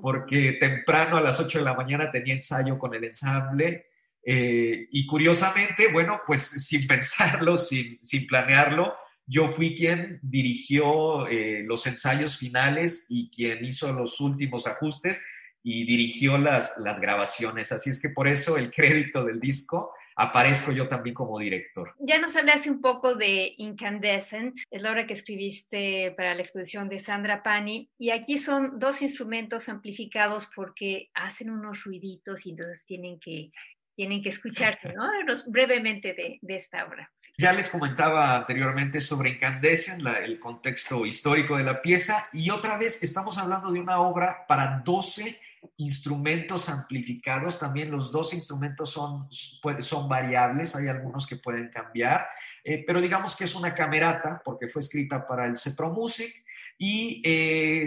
porque 0.03 0.57
temprano 0.59 1.16
a 1.16 1.20
las 1.20 1.39
8 1.39 1.59
de 1.59 1.64
la 1.64 1.74
mañana 1.74 2.11
tenía 2.11 2.35
ensayo 2.35 2.77
con 2.77 2.93
el 2.93 3.05
ensamble 3.05 3.87
eh, 4.29 4.89
y 4.91 5.07
curiosamente, 5.07 5.87
bueno, 5.93 6.20
pues 6.27 6.43
sin 6.43 6.89
pensarlo, 6.89 7.57
sin, 7.57 8.01
sin 8.03 8.27
planearlo, 8.27 8.93
yo 9.24 9.47
fui 9.49 9.74
quien 9.74 10.18
dirigió 10.22 11.27
eh, 11.29 11.62
los 11.64 11.87
ensayos 11.87 12.37
finales 12.37 13.07
y 13.09 13.31
quien 13.31 13.64
hizo 13.64 13.93
los 13.93 14.20
últimos 14.20 14.66
ajustes 14.66 15.22
y 15.62 15.85
dirigió 15.85 16.39
las, 16.39 16.77
las 16.79 17.01
grabaciones. 17.01 17.70
Así 17.70 17.91
es 17.91 18.01
que 18.01 18.11
por 18.11 18.29
eso 18.29 18.57
el 18.57 18.70
crédito 18.72 19.24
del 19.24 19.41
disco 19.41 19.93
aparezco 20.16 20.72
yo 20.72 20.89
también 20.89 21.14
como 21.14 21.39
director. 21.39 21.95
Ya 21.99 22.18
nos 22.18 22.35
hablaste 22.37 22.70
un 22.70 22.81
poco 22.81 23.14
de 23.14 23.55
Incandescent, 23.59 24.57
es 24.70 24.83
la 24.83 24.91
obra 24.91 25.07
que 25.07 25.12
escribiste 25.12 26.12
para 26.16 26.35
la 26.35 26.41
exposición 26.41 26.89
de 26.89 26.99
Sandra 26.99 27.43
Pani, 27.43 27.91
y 27.99 28.11
aquí 28.11 28.39
son 28.39 28.79
dos 28.79 29.03
instrumentos 29.03 29.68
amplificados 29.68 30.49
porque 30.55 31.11
hacen 31.14 31.51
unos 31.51 31.85
ruiditos 31.85 32.47
y 32.47 32.51
entonces 32.51 32.83
tienen 32.87 33.20
que 33.20 33.51
tienen 33.97 34.22
que 34.22 34.28
escucharse, 34.28 34.92
¿no? 34.92 35.11
brevemente 35.47 36.12
de, 36.12 36.38
de, 36.42 36.55
esta 36.55 36.84
obra. 36.84 37.11
Ya 37.38 37.53
les 37.53 37.70
comentaba 37.70 38.36
anteriormente 38.36 39.01
sobre 39.01 39.30
Incandescent, 39.30 40.07
el 40.22 40.38
contexto 40.38 41.07
histórico 41.07 41.57
de 41.57 41.64
la 41.64 41.80
pieza, 41.80 42.28
y 42.32 42.51
otra 42.51 42.76
vez 42.76 43.03
estamos 43.03 43.38
hablando 43.38 43.72
de 43.72 43.80
una 43.80 43.99
obra 44.01 44.44
para 44.47 44.82
12 44.84 45.40
instrumentos 45.78 46.68
amplificados. 46.68 47.59
También 47.59 47.90
los 47.90 48.12
dos 48.12 48.34
instrumentos 48.34 48.90
son, 48.90 49.28
son 49.30 50.09
variables, 50.09 50.76
hay 50.76 50.88
algunos 50.88 51.26
que 51.26 51.36
pueden 51.36 51.68
cambiar, 51.68 52.26
eh, 52.62 52.84
pero 52.86 53.01
digamos 53.01 53.34
que 53.34 53.44
es 53.44 53.55
una 53.55 53.74
camerata 53.74 54.42
porque 54.44 54.68
fue 54.68 54.80
escrita 54.80 55.26
para 55.26 55.47
el 55.47 55.57
Cepro 55.57 55.90
Music 55.90 56.44
y 56.79 57.22
eh, 57.24 57.87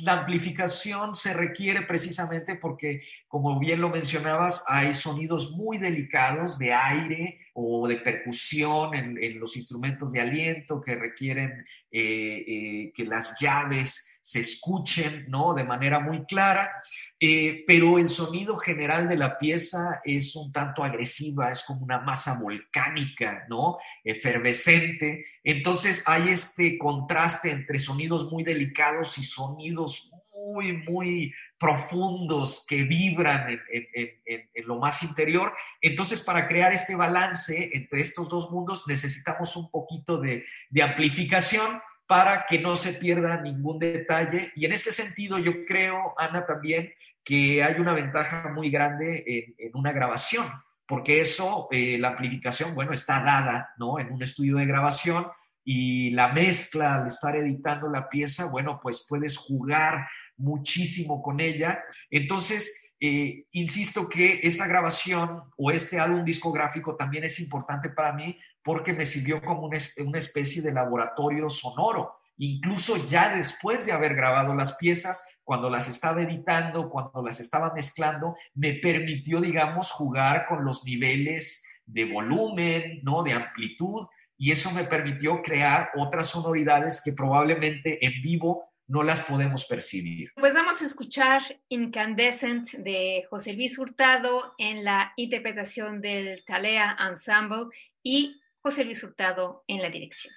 la 0.00 0.12
amplificación 0.20 1.14
se 1.14 1.34
requiere 1.34 1.82
precisamente 1.82 2.54
porque, 2.54 3.02
como 3.26 3.58
bien 3.58 3.80
lo 3.80 3.90
mencionabas, 3.90 4.64
hay 4.68 4.94
sonidos 4.94 5.52
muy 5.52 5.78
delicados 5.78 6.58
de 6.58 6.72
aire 6.72 7.38
o 7.60 7.88
de 7.88 7.96
percusión 7.96 8.94
en, 8.94 9.40
los 9.40 9.56
instrumentos 9.56 10.12
de 10.12 10.20
aliento 10.20 10.80
que 10.80 10.94
requieren 10.94 11.66
eh, 11.90 12.44
eh, 12.46 12.92
que 12.94 13.04
las 13.04 13.36
llaves 13.40 14.08
se 14.20 14.40
escuchen 14.40 15.24
¿no? 15.28 15.54
de 15.54 15.64
manera 15.64 15.98
muy 15.98 16.24
clara, 16.24 16.70
eh, 17.18 17.64
pero 17.66 17.98
el 17.98 18.10
sonido 18.10 18.56
general 18.56 19.08
de 19.08 19.16
la 19.16 19.36
pieza 19.38 20.00
es 20.04 20.36
un 20.36 20.52
tanto 20.52 20.84
agresiva, 20.84 21.50
es 21.50 21.64
como 21.64 21.80
una 21.80 21.98
masa 21.98 22.38
volcánica, 22.40 23.46
¿no? 23.48 23.78
efervescente. 24.04 25.24
Entonces 25.42 26.04
hay 26.06 26.28
este 26.28 26.78
contraste 26.78 27.50
entre 27.50 27.80
sonidos 27.80 28.30
muy 28.30 28.44
delicados 28.44 29.18
y 29.18 29.24
sonidos 29.24 30.12
muy, 30.46 30.72
muy 30.72 31.34
profundos 31.58 32.64
que 32.68 32.84
vibran 32.84 33.60
en, 33.72 34.66
lo 34.66 34.76
más 34.76 35.02
interior. 35.02 35.52
Entonces, 35.80 36.22
para 36.22 36.46
crear 36.46 36.72
este 36.72 36.94
balance 36.94 37.70
entre 37.72 38.00
estos 38.00 38.28
dos 38.28 38.50
mundos 38.50 38.84
necesitamos 38.86 39.56
un 39.56 39.70
poquito 39.70 40.18
de, 40.18 40.44
de 40.70 40.82
amplificación 40.82 41.80
para 42.06 42.46
que 42.46 42.58
no 42.58 42.74
se 42.74 42.94
pierda 42.94 43.40
ningún 43.40 43.78
detalle. 43.78 44.50
Y 44.56 44.64
en 44.64 44.72
este 44.72 44.92
sentido, 44.92 45.38
yo 45.38 45.64
creo, 45.66 46.14
Ana, 46.16 46.46
también 46.46 46.90
que 47.22 47.62
hay 47.62 47.78
una 47.78 47.92
ventaja 47.92 48.50
muy 48.50 48.70
grande 48.70 49.54
en, 49.58 49.70
una 49.74 49.92
grabación, 49.92 50.46
porque 50.86 51.20
eso, 51.20 51.68
eh, 51.70 51.98
la 51.98 52.08
amplificación, 52.08 52.74
bueno, 52.74 52.92
está 52.92 53.22
dada, 53.22 53.74
¿no? 53.76 53.98
En 53.98 54.10
un 54.10 54.22
estudio 54.22 54.56
de 54.56 54.64
grabación 54.64 55.26
y 55.62 56.08
la 56.12 56.32
mezcla, 56.32 56.94
al 56.94 57.08
estar 57.08 57.36
editando 57.36 57.90
la 57.90 58.08
pieza, 58.08 58.50
bueno, 58.50 58.80
pues 58.82 59.04
puedes 59.06 59.36
jugar 59.36 60.08
muchísimo 60.38 61.22
con 61.22 61.40
ella. 61.40 61.80
Entonces, 62.10 62.94
eh, 63.00 63.44
insisto 63.52 64.08
que 64.08 64.40
esta 64.42 64.66
grabación 64.66 65.42
o 65.56 65.70
este 65.70 66.00
álbum 66.00 66.24
discográfico 66.24 66.96
también 66.96 67.24
es 67.24 67.38
importante 67.38 67.90
para 67.90 68.12
mí 68.12 68.36
porque 68.62 68.92
me 68.92 69.06
sirvió 69.06 69.40
como 69.40 69.66
una, 69.66 70.18
especie 70.18 70.62
de 70.62 70.72
laboratorio 70.72 71.48
sonoro. 71.48 72.14
Incluso 72.38 72.96
ya 73.08 73.34
después 73.34 73.86
de 73.86 73.92
haber 73.92 74.14
grabado 74.14 74.54
las 74.54 74.76
piezas, 74.76 75.26
cuando 75.44 75.70
las 75.70 75.88
estaba 75.88 76.22
editando, 76.22 76.90
cuando 76.90 77.22
las 77.22 77.40
estaba 77.40 77.72
mezclando, 77.72 78.36
me 78.54 78.74
permitió, 78.74 79.40
digamos, 79.40 79.90
jugar 79.90 80.46
con 80.46 80.64
los 80.64 80.84
niveles 80.84 81.64
de 81.86 82.04
volumen, 82.04 83.00
¿no? 83.02 83.22
De 83.22 83.32
amplitud, 83.32 84.06
y 84.36 84.52
eso 84.52 84.70
me 84.70 84.84
permitió 84.84 85.42
crear 85.42 85.90
otras 85.96 86.28
sonoridades 86.28 87.02
que 87.02 87.12
probablemente 87.12 88.04
en 88.04 88.22
vivo 88.22 88.67
no 88.88 89.02
las 89.02 89.20
podemos 89.20 89.66
percibir. 89.66 90.32
Pues 90.34 90.54
vamos 90.54 90.82
a 90.82 90.86
escuchar 90.86 91.42
Incandescent 91.68 92.70
de 92.72 93.24
José 93.30 93.52
Luis 93.52 93.78
Hurtado 93.78 94.54
en 94.58 94.82
la 94.82 95.12
interpretación 95.16 96.00
del 96.00 96.44
Talea 96.44 96.96
Ensemble 96.98 97.66
y 98.02 98.40
José 98.60 98.84
Luis 98.84 99.02
Hurtado 99.02 99.62
en 99.68 99.82
la 99.82 99.90
dirección. 99.90 100.34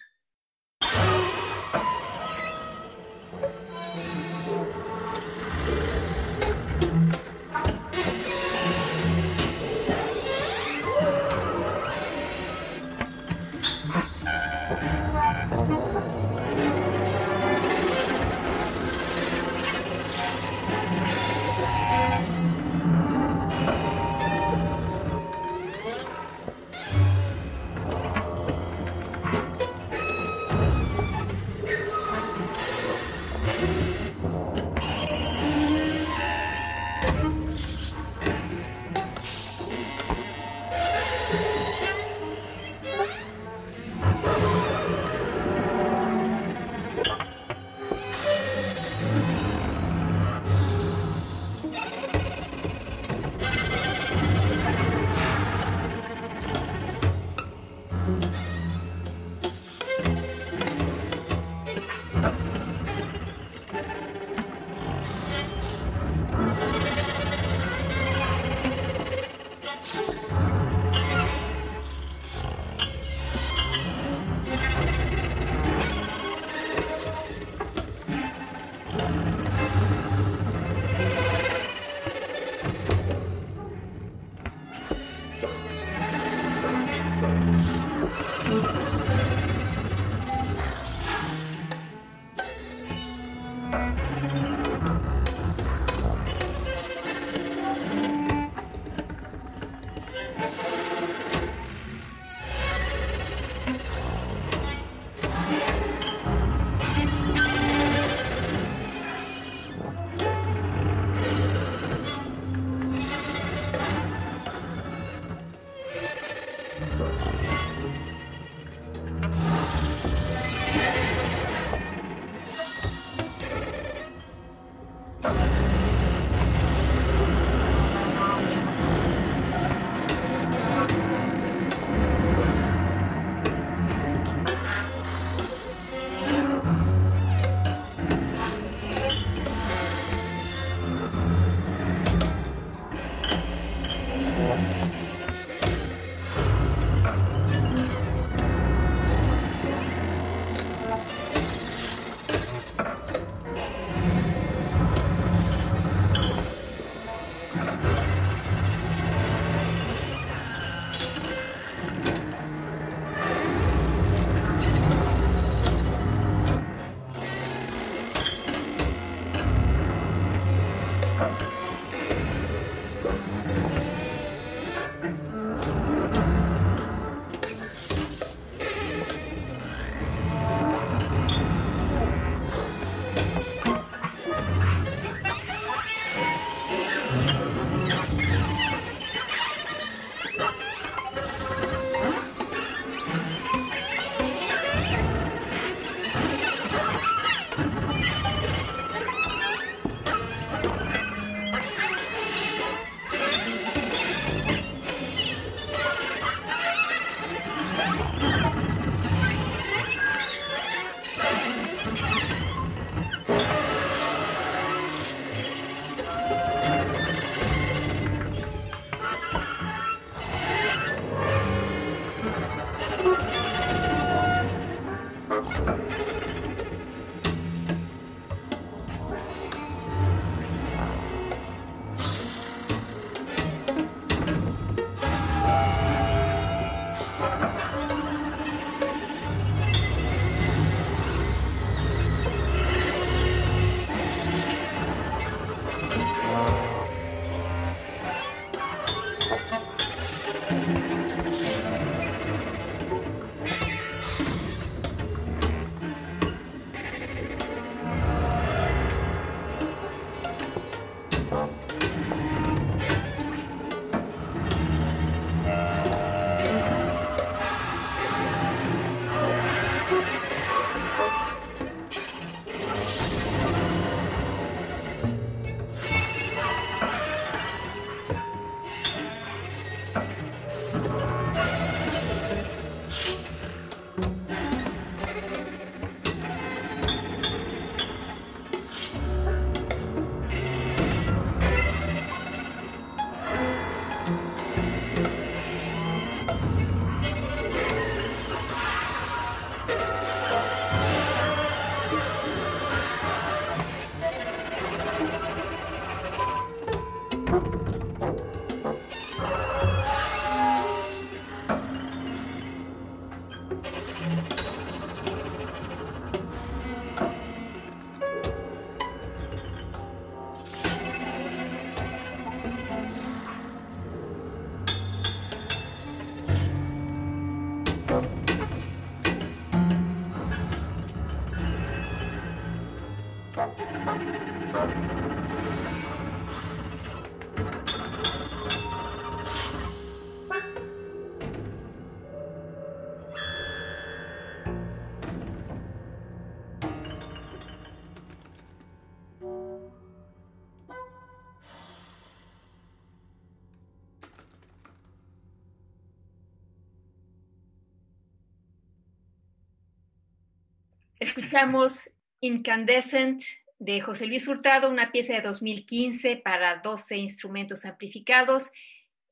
Escuchamos 361.31 361.89
Incandescent 362.19 363.23
de 363.57 363.79
José 363.79 364.05
Luis 364.05 364.27
Hurtado, 364.27 364.69
una 364.69 364.91
pieza 364.91 365.13
de 365.13 365.21
2015 365.21 366.17
para 366.17 366.57
12 366.57 366.97
instrumentos 366.97 367.63
amplificados. 367.63 368.51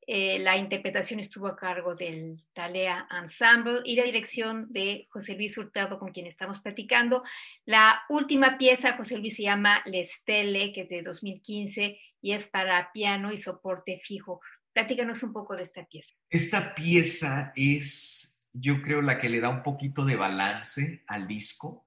Eh, 0.06 0.38
la 0.40 0.58
interpretación 0.58 1.18
estuvo 1.18 1.46
a 1.46 1.56
cargo 1.56 1.94
del 1.94 2.36
Talea 2.52 3.08
Ensemble 3.10 3.80
y 3.86 3.96
la 3.96 4.04
dirección 4.04 4.66
de 4.68 5.08
José 5.08 5.34
Luis 5.34 5.56
Hurtado, 5.56 5.98
con 5.98 6.12
quien 6.12 6.26
estamos 6.26 6.58
platicando. 6.58 7.22
La 7.64 8.02
última 8.10 8.58
pieza, 8.58 8.98
José 8.98 9.16
Luis, 9.16 9.36
se 9.36 9.44
llama 9.44 9.82
L'Estelle, 9.86 10.74
que 10.74 10.82
es 10.82 10.90
de 10.90 11.00
2015 11.00 11.98
y 12.20 12.32
es 12.32 12.48
para 12.48 12.92
piano 12.92 13.32
y 13.32 13.38
soporte 13.38 13.98
fijo. 13.98 14.42
Platícanos 14.74 15.22
un 15.22 15.32
poco 15.32 15.56
de 15.56 15.62
esta 15.62 15.86
pieza. 15.86 16.14
Esta 16.28 16.74
pieza 16.74 17.54
es 17.56 18.36
yo 18.52 18.82
creo 18.82 19.00
la 19.00 19.18
que 19.18 19.28
le 19.28 19.40
da 19.40 19.48
un 19.48 19.62
poquito 19.62 20.04
de 20.04 20.16
balance 20.16 21.02
al 21.06 21.26
disco. 21.26 21.86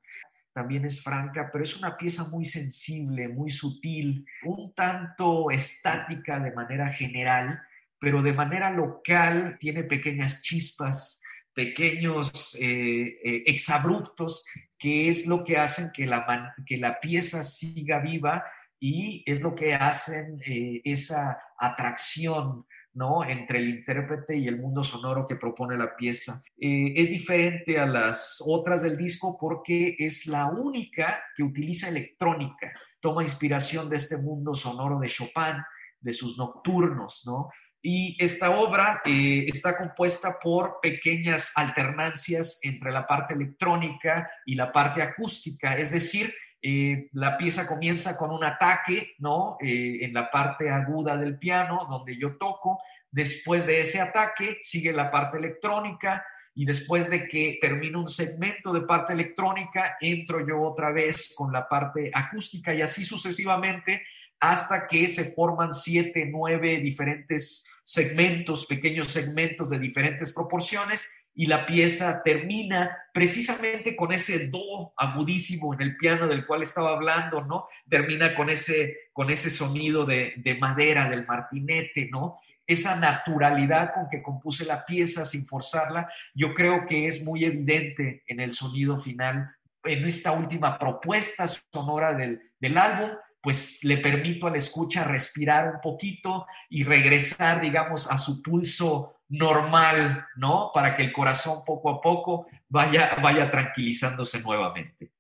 También 0.54 0.86
es 0.86 1.02
franca, 1.02 1.50
pero 1.52 1.64
es 1.64 1.76
una 1.78 1.98
pieza 1.98 2.26
muy 2.30 2.46
sensible, 2.46 3.28
muy 3.28 3.50
sutil, 3.50 4.26
un 4.44 4.74
tanto 4.74 5.50
estática 5.50 6.40
de 6.40 6.52
manera 6.52 6.88
general, 6.90 7.60
pero 8.00 8.22
de 8.22 8.34
manera 8.34 8.70
local 8.70 9.58
tiene 9.60 9.84
pequeñas 9.84 10.44
chispas, 10.44 11.22
pequeños 11.54 12.56
eh, 12.60 13.20
eh, 13.24 13.44
exabruptos, 13.48 14.46
que 14.78 15.10
es 15.10 15.26
lo 15.26 15.44
que 15.44 15.58
hacen 15.58 15.92
que 15.94 16.06
la, 16.06 16.54
que 16.66 16.78
la 16.78 17.00
pieza 17.00 17.44
siga 17.44 18.00
viva 18.00 18.44
y 18.80 19.24
es 19.26 19.42
lo 19.42 19.56
que 19.56 19.74
hacen 19.74 20.40
eh, 20.46 20.82
esa 20.84 21.40
atracción 21.58 22.66
¿no? 22.94 23.24
entre 23.24 23.60
el 23.60 23.70
intérprete 23.70 24.38
y 24.38 24.48
el 24.48 24.60
mundo 24.60 24.84
sonoro 24.84 25.26
que 25.28 25.36
propone 25.36 25.78
la 25.78 25.96
pieza. 25.96 26.42
Eh, 26.60 26.94
es 26.96 27.10
diferente 27.10 27.80
a 27.80 27.86
las 27.86 28.44
otras 28.46 28.84
del 28.84 28.98
disco 28.98 29.38
porque 29.40 29.96
es 30.00 30.28
la 30.28 30.48
única 30.48 31.24
que 31.36 31.44
utiliza 31.44 31.90
electrónica, 31.90 32.72
toma 33.00 33.24
inspiración 33.24 33.90
de 33.90 33.96
este 33.96 34.18
mundo 34.18 34.54
sonoro 34.56 35.00
de 35.00 35.08
Chopin, 35.08 35.58
de 36.00 36.14
sus 36.14 36.38
nocturnos, 36.38 37.24
¿no? 37.26 37.50
Y 37.86 38.16
esta 38.24 38.52
obra 38.52 39.02
eh, 39.04 39.46
está 39.48 39.78
compuesta 39.78 40.38
por 40.42 40.80
pequeñas 40.82 41.52
alternancias 41.56 42.60
entre 42.64 42.94
la 42.94 43.06
parte 43.06 43.34
electrónica 43.34 44.30
y 44.46 44.56
la 44.56 44.72
parte 44.72 45.02
acústica, 45.02 45.76
es 45.78 45.92
decir, 45.92 46.34
eh, 46.66 47.10
la 47.12 47.36
pieza 47.36 47.68
comienza 47.68 48.18
con 48.18 48.32
un 48.32 48.46
ataque, 48.46 49.16
¿no? 49.20 49.58
Eh, 49.60 50.00
en 50.02 50.14
la 50.14 50.32
parte 50.32 50.70
aguda 50.70 51.18
del 51.18 51.38
piano, 51.38 51.86
donde 51.90 52.18
yo 52.18 52.38
toco. 52.38 52.82
Después 53.12 53.66
de 53.66 53.82
ese 53.82 54.00
ataque 54.00 54.60
sigue 54.62 54.94
la 54.94 55.12
parte 55.12 55.38
electrónica 55.38 56.26
y 56.56 56.64
después 56.64 57.10
de 57.10 57.28
que 57.28 57.58
termino 57.60 58.00
un 58.00 58.08
segmento 58.08 58.72
de 58.72 58.82
parte 58.82 59.12
electrónica, 59.12 59.98
entro 60.00 60.48
yo 60.48 60.62
otra 60.62 60.92
vez 60.92 61.34
con 61.36 61.52
la 61.52 61.68
parte 61.68 62.10
acústica 62.14 62.74
y 62.74 62.82
así 62.82 63.04
sucesivamente 63.04 64.02
hasta 64.40 64.88
que 64.88 65.08
se 65.10 65.26
forman 65.26 65.74
siete, 65.74 66.26
nueve 66.32 66.80
diferentes 66.80 67.70
segmentos, 67.84 68.66
pequeños 68.68 69.08
segmentos 69.08 69.70
de 69.70 69.80
diferentes 69.80 70.32
proporciones 70.32 71.10
y 71.36 71.48
la 71.48 71.66
pieza 71.66 72.22
termina 72.24 72.98
precisamente 73.12 73.96
con 73.96 74.12
ese 74.12 74.50
do 74.50 74.94
agudísimo 74.98 75.74
en 75.74 75.82
el 75.82 75.98
piano 75.98 76.28
del 76.28 76.46
cual 76.46 76.62
estaba 76.62 76.92
hablando, 76.92 77.42
¿no? 77.42 77.66
Termina 77.90 78.36
con 78.36 78.50
ese, 78.50 79.10
con 79.12 79.30
ese 79.30 79.50
sonido 79.50 80.06
de, 80.06 80.34
de 80.38 80.56
madera, 80.56 81.10
del 81.10 81.26
martinete, 81.26 82.10
¿no? 82.12 82.40
Esa 82.66 83.00
naturalidad 83.00 83.94
con 83.94 84.08
que 84.10 84.22
compuse 84.22 84.66
la 84.66 84.86
pieza 84.86 85.26
sin 85.26 85.46
forzarla, 85.46 86.10
yo 86.34 86.54
creo 86.54 86.86
que 86.86 87.08
es 87.08 87.24
muy 87.24 87.46
evidente 87.46 88.24
en 88.28 88.40
el 88.40 88.54
sonido 88.54 89.00
final, 89.00 89.56
en 89.84 90.06
esta 90.06 90.32
última 90.32 90.78
propuesta 90.80 91.46
sonora 91.48 92.14
del, 92.14 92.40
del 92.60 92.78
álbum, 92.78 93.10
pues 93.44 93.84
le 93.84 93.98
permito 93.98 94.48
a 94.48 94.52
la 94.52 94.58
escucha 94.58 95.04
respirar 95.04 95.76
un 95.76 95.82
poquito 95.82 96.48
y 96.70 96.86
regresar, 96.86 97.60
digamos, 97.60 98.10
a 98.10 98.18
su 98.18 98.42
pulso 98.42 99.18
normal, 99.28 100.26
¿no? 100.38 100.72
Para 100.74 100.96
que 100.96 101.04
el 101.04 101.12
corazón 101.12 101.66
poco 101.66 101.90
a 101.90 102.00
poco 102.00 102.48
vaya, 102.70 103.16
vaya 103.22 103.52
tranquilizándose 103.52 104.42
nuevamente. 104.42 105.12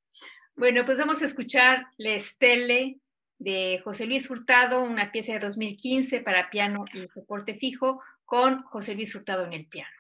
Bueno, 0.56 0.86
pues 0.86 0.98
vamos 1.00 1.22
a 1.22 1.26
escuchar 1.26 1.86
La 1.98 2.12
Estelle 2.12 2.98
de 3.40 3.82
José 3.84 4.06
Luis 4.06 4.30
Hurtado, 4.30 4.82
una 4.84 5.12
pieza 5.12 5.34
de 5.34 5.40
2015 5.40 6.22
para 6.22 6.50
piano 6.50 6.86
y 6.94 7.06
soporte 7.08 7.56
fijo, 7.56 8.02
con 8.24 8.64
José 8.64 8.96
Luis 8.96 9.14
Hurtado 9.14 9.46
en 9.46 9.54
el 9.54 9.68
piano. 9.68 9.92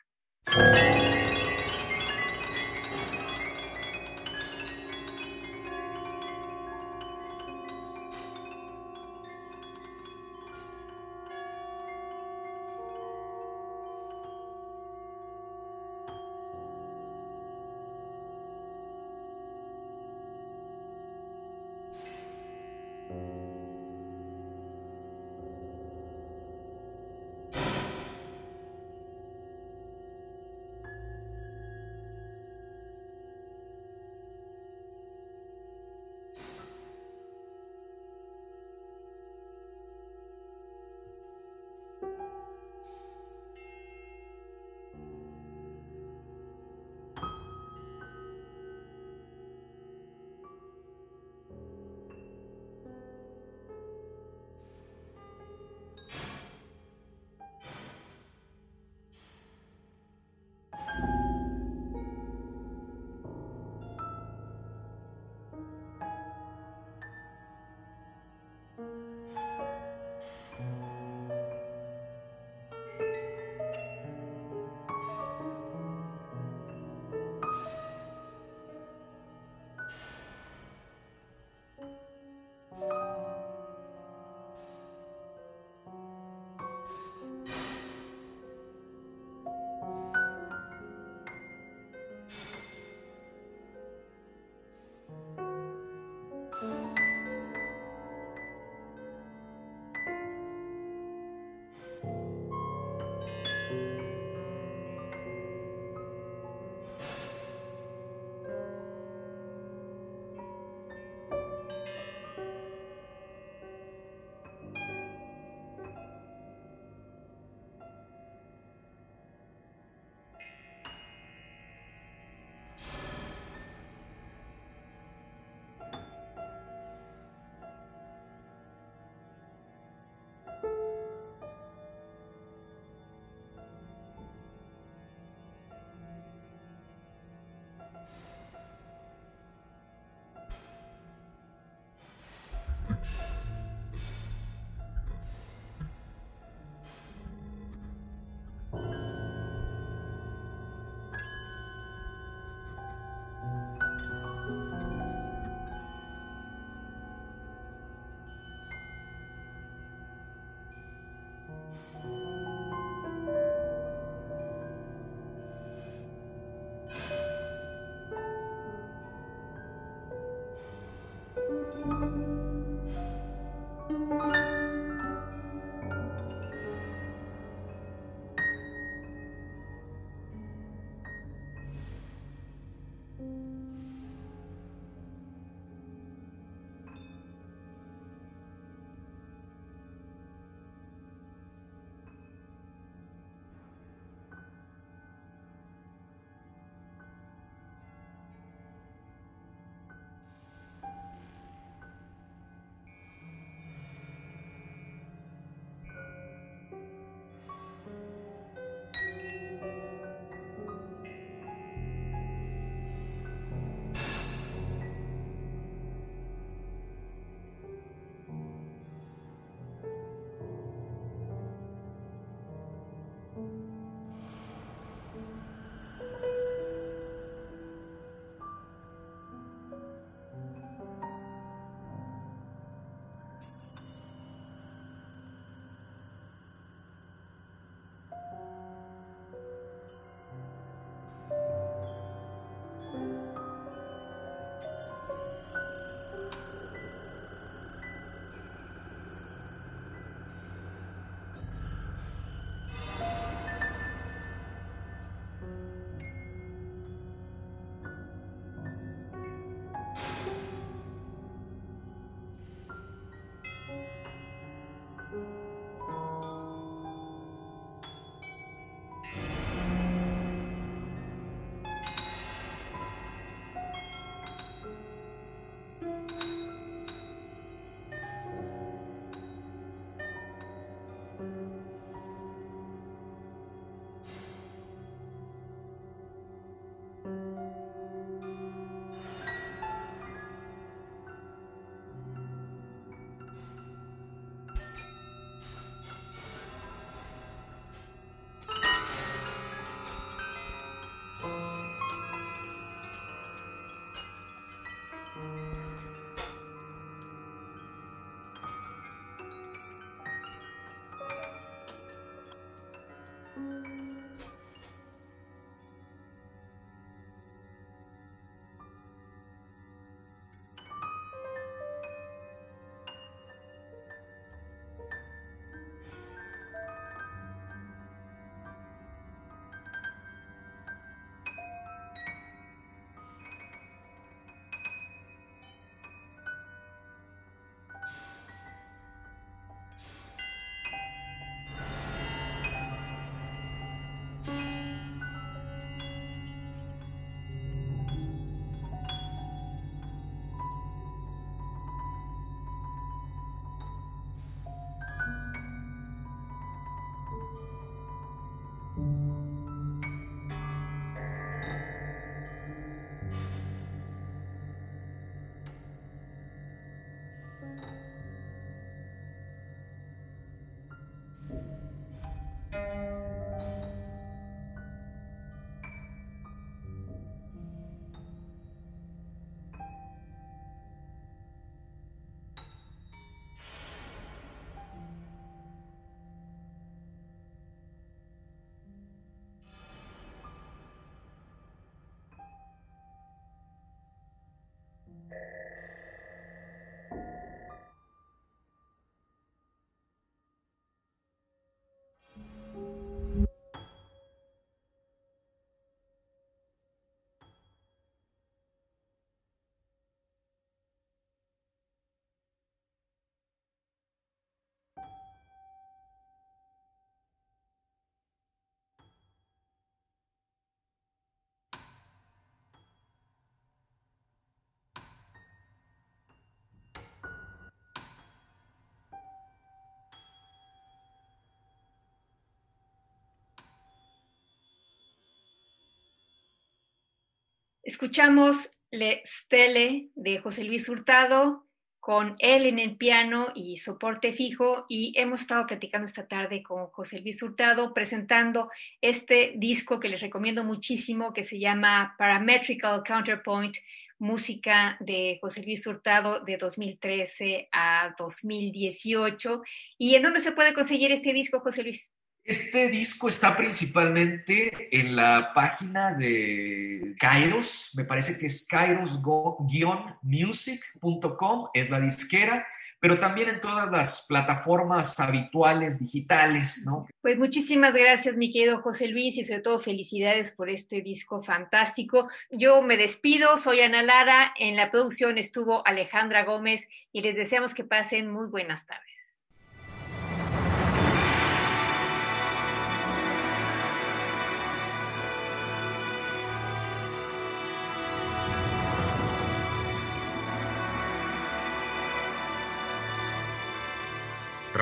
Escuchamos 437.63 438.51
Le 438.71 439.01
Stelle 439.05 439.89
de 439.95 440.19
José 440.19 440.43
Luis 440.43 440.67
Hurtado, 440.67 441.47
con 441.79 442.17
él 442.19 442.45
en 442.45 442.59
el 442.59 442.75
piano 442.75 443.27
y 443.33 443.55
soporte 443.55 444.11
fijo 444.11 444.65
y 444.67 444.91
hemos 444.97 445.21
estado 445.21 445.47
platicando 445.47 445.87
esta 445.87 446.05
tarde 446.05 446.43
con 446.43 446.67
José 446.67 446.99
Luis 446.99 447.23
Hurtado 447.23 447.73
presentando 447.73 448.49
este 448.81 449.35
disco 449.37 449.79
que 449.79 449.87
les 449.87 450.01
recomiendo 450.01 450.43
muchísimo 450.43 451.13
que 451.13 451.23
se 451.23 451.39
llama 451.39 451.95
Parametrical 451.97 452.83
Counterpoint, 452.85 453.55
música 453.97 454.75
de 454.81 455.17
José 455.21 455.41
Luis 455.43 455.65
Hurtado 455.65 456.19
de 456.19 456.35
2013 456.35 457.47
a 457.53 457.95
2018. 457.97 459.41
¿Y 459.77 459.95
en 459.95 460.03
dónde 460.03 460.19
se 460.19 460.33
puede 460.33 460.53
conseguir 460.53 460.91
este 460.91 461.13
disco, 461.13 461.39
José 461.39 461.63
Luis? 461.63 461.89
Este 462.25 462.69
disco 462.69 463.09
está 463.09 463.35
principalmente 463.35 464.69
en 464.71 464.95
la 464.95 465.33
página 465.33 465.93
de 465.93 466.95
Kairos, 466.97 467.71
me 467.75 467.83
parece 467.83 468.17
que 468.17 468.27
es 468.27 468.47
kairos-music.com, 468.47 471.47
es 471.53 471.69
la 471.69 471.81
disquera, 471.81 472.47
pero 472.79 472.97
también 472.97 473.27
en 473.27 473.41
todas 473.41 473.69
las 473.69 474.05
plataformas 474.07 474.97
habituales 475.01 475.79
digitales, 475.79 476.63
¿no? 476.65 476.87
Pues 477.01 477.17
muchísimas 477.17 477.73
gracias, 477.73 478.15
mi 478.15 478.31
querido 478.31 478.61
José 478.61 478.87
Luis, 478.87 479.17
y 479.17 479.25
sobre 479.25 479.41
todo 479.41 479.59
felicidades 479.59 480.31
por 480.31 480.49
este 480.49 480.81
disco 480.81 481.21
fantástico. 481.23 482.07
Yo 482.31 482.61
me 482.61 482.77
despido, 482.77 483.35
soy 483.35 483.59
Ana 483.59 483.83
Lara, 483.83 484.33
en 484.39 484.55
la 484.55 484.71
producción 484.71 485.17
estuvo 485.17 485.67
Alejandra 485.67 486.23
Gómez 486.23 486.69
y 486.93 487.01
les 487.01 487.17
deseamos 487.17 487.53
que 487.53 487.65
pasen 487.65 488.09
muy 488.09 488.27
buenas 488.27 488.65
tardes. 488.65 489.02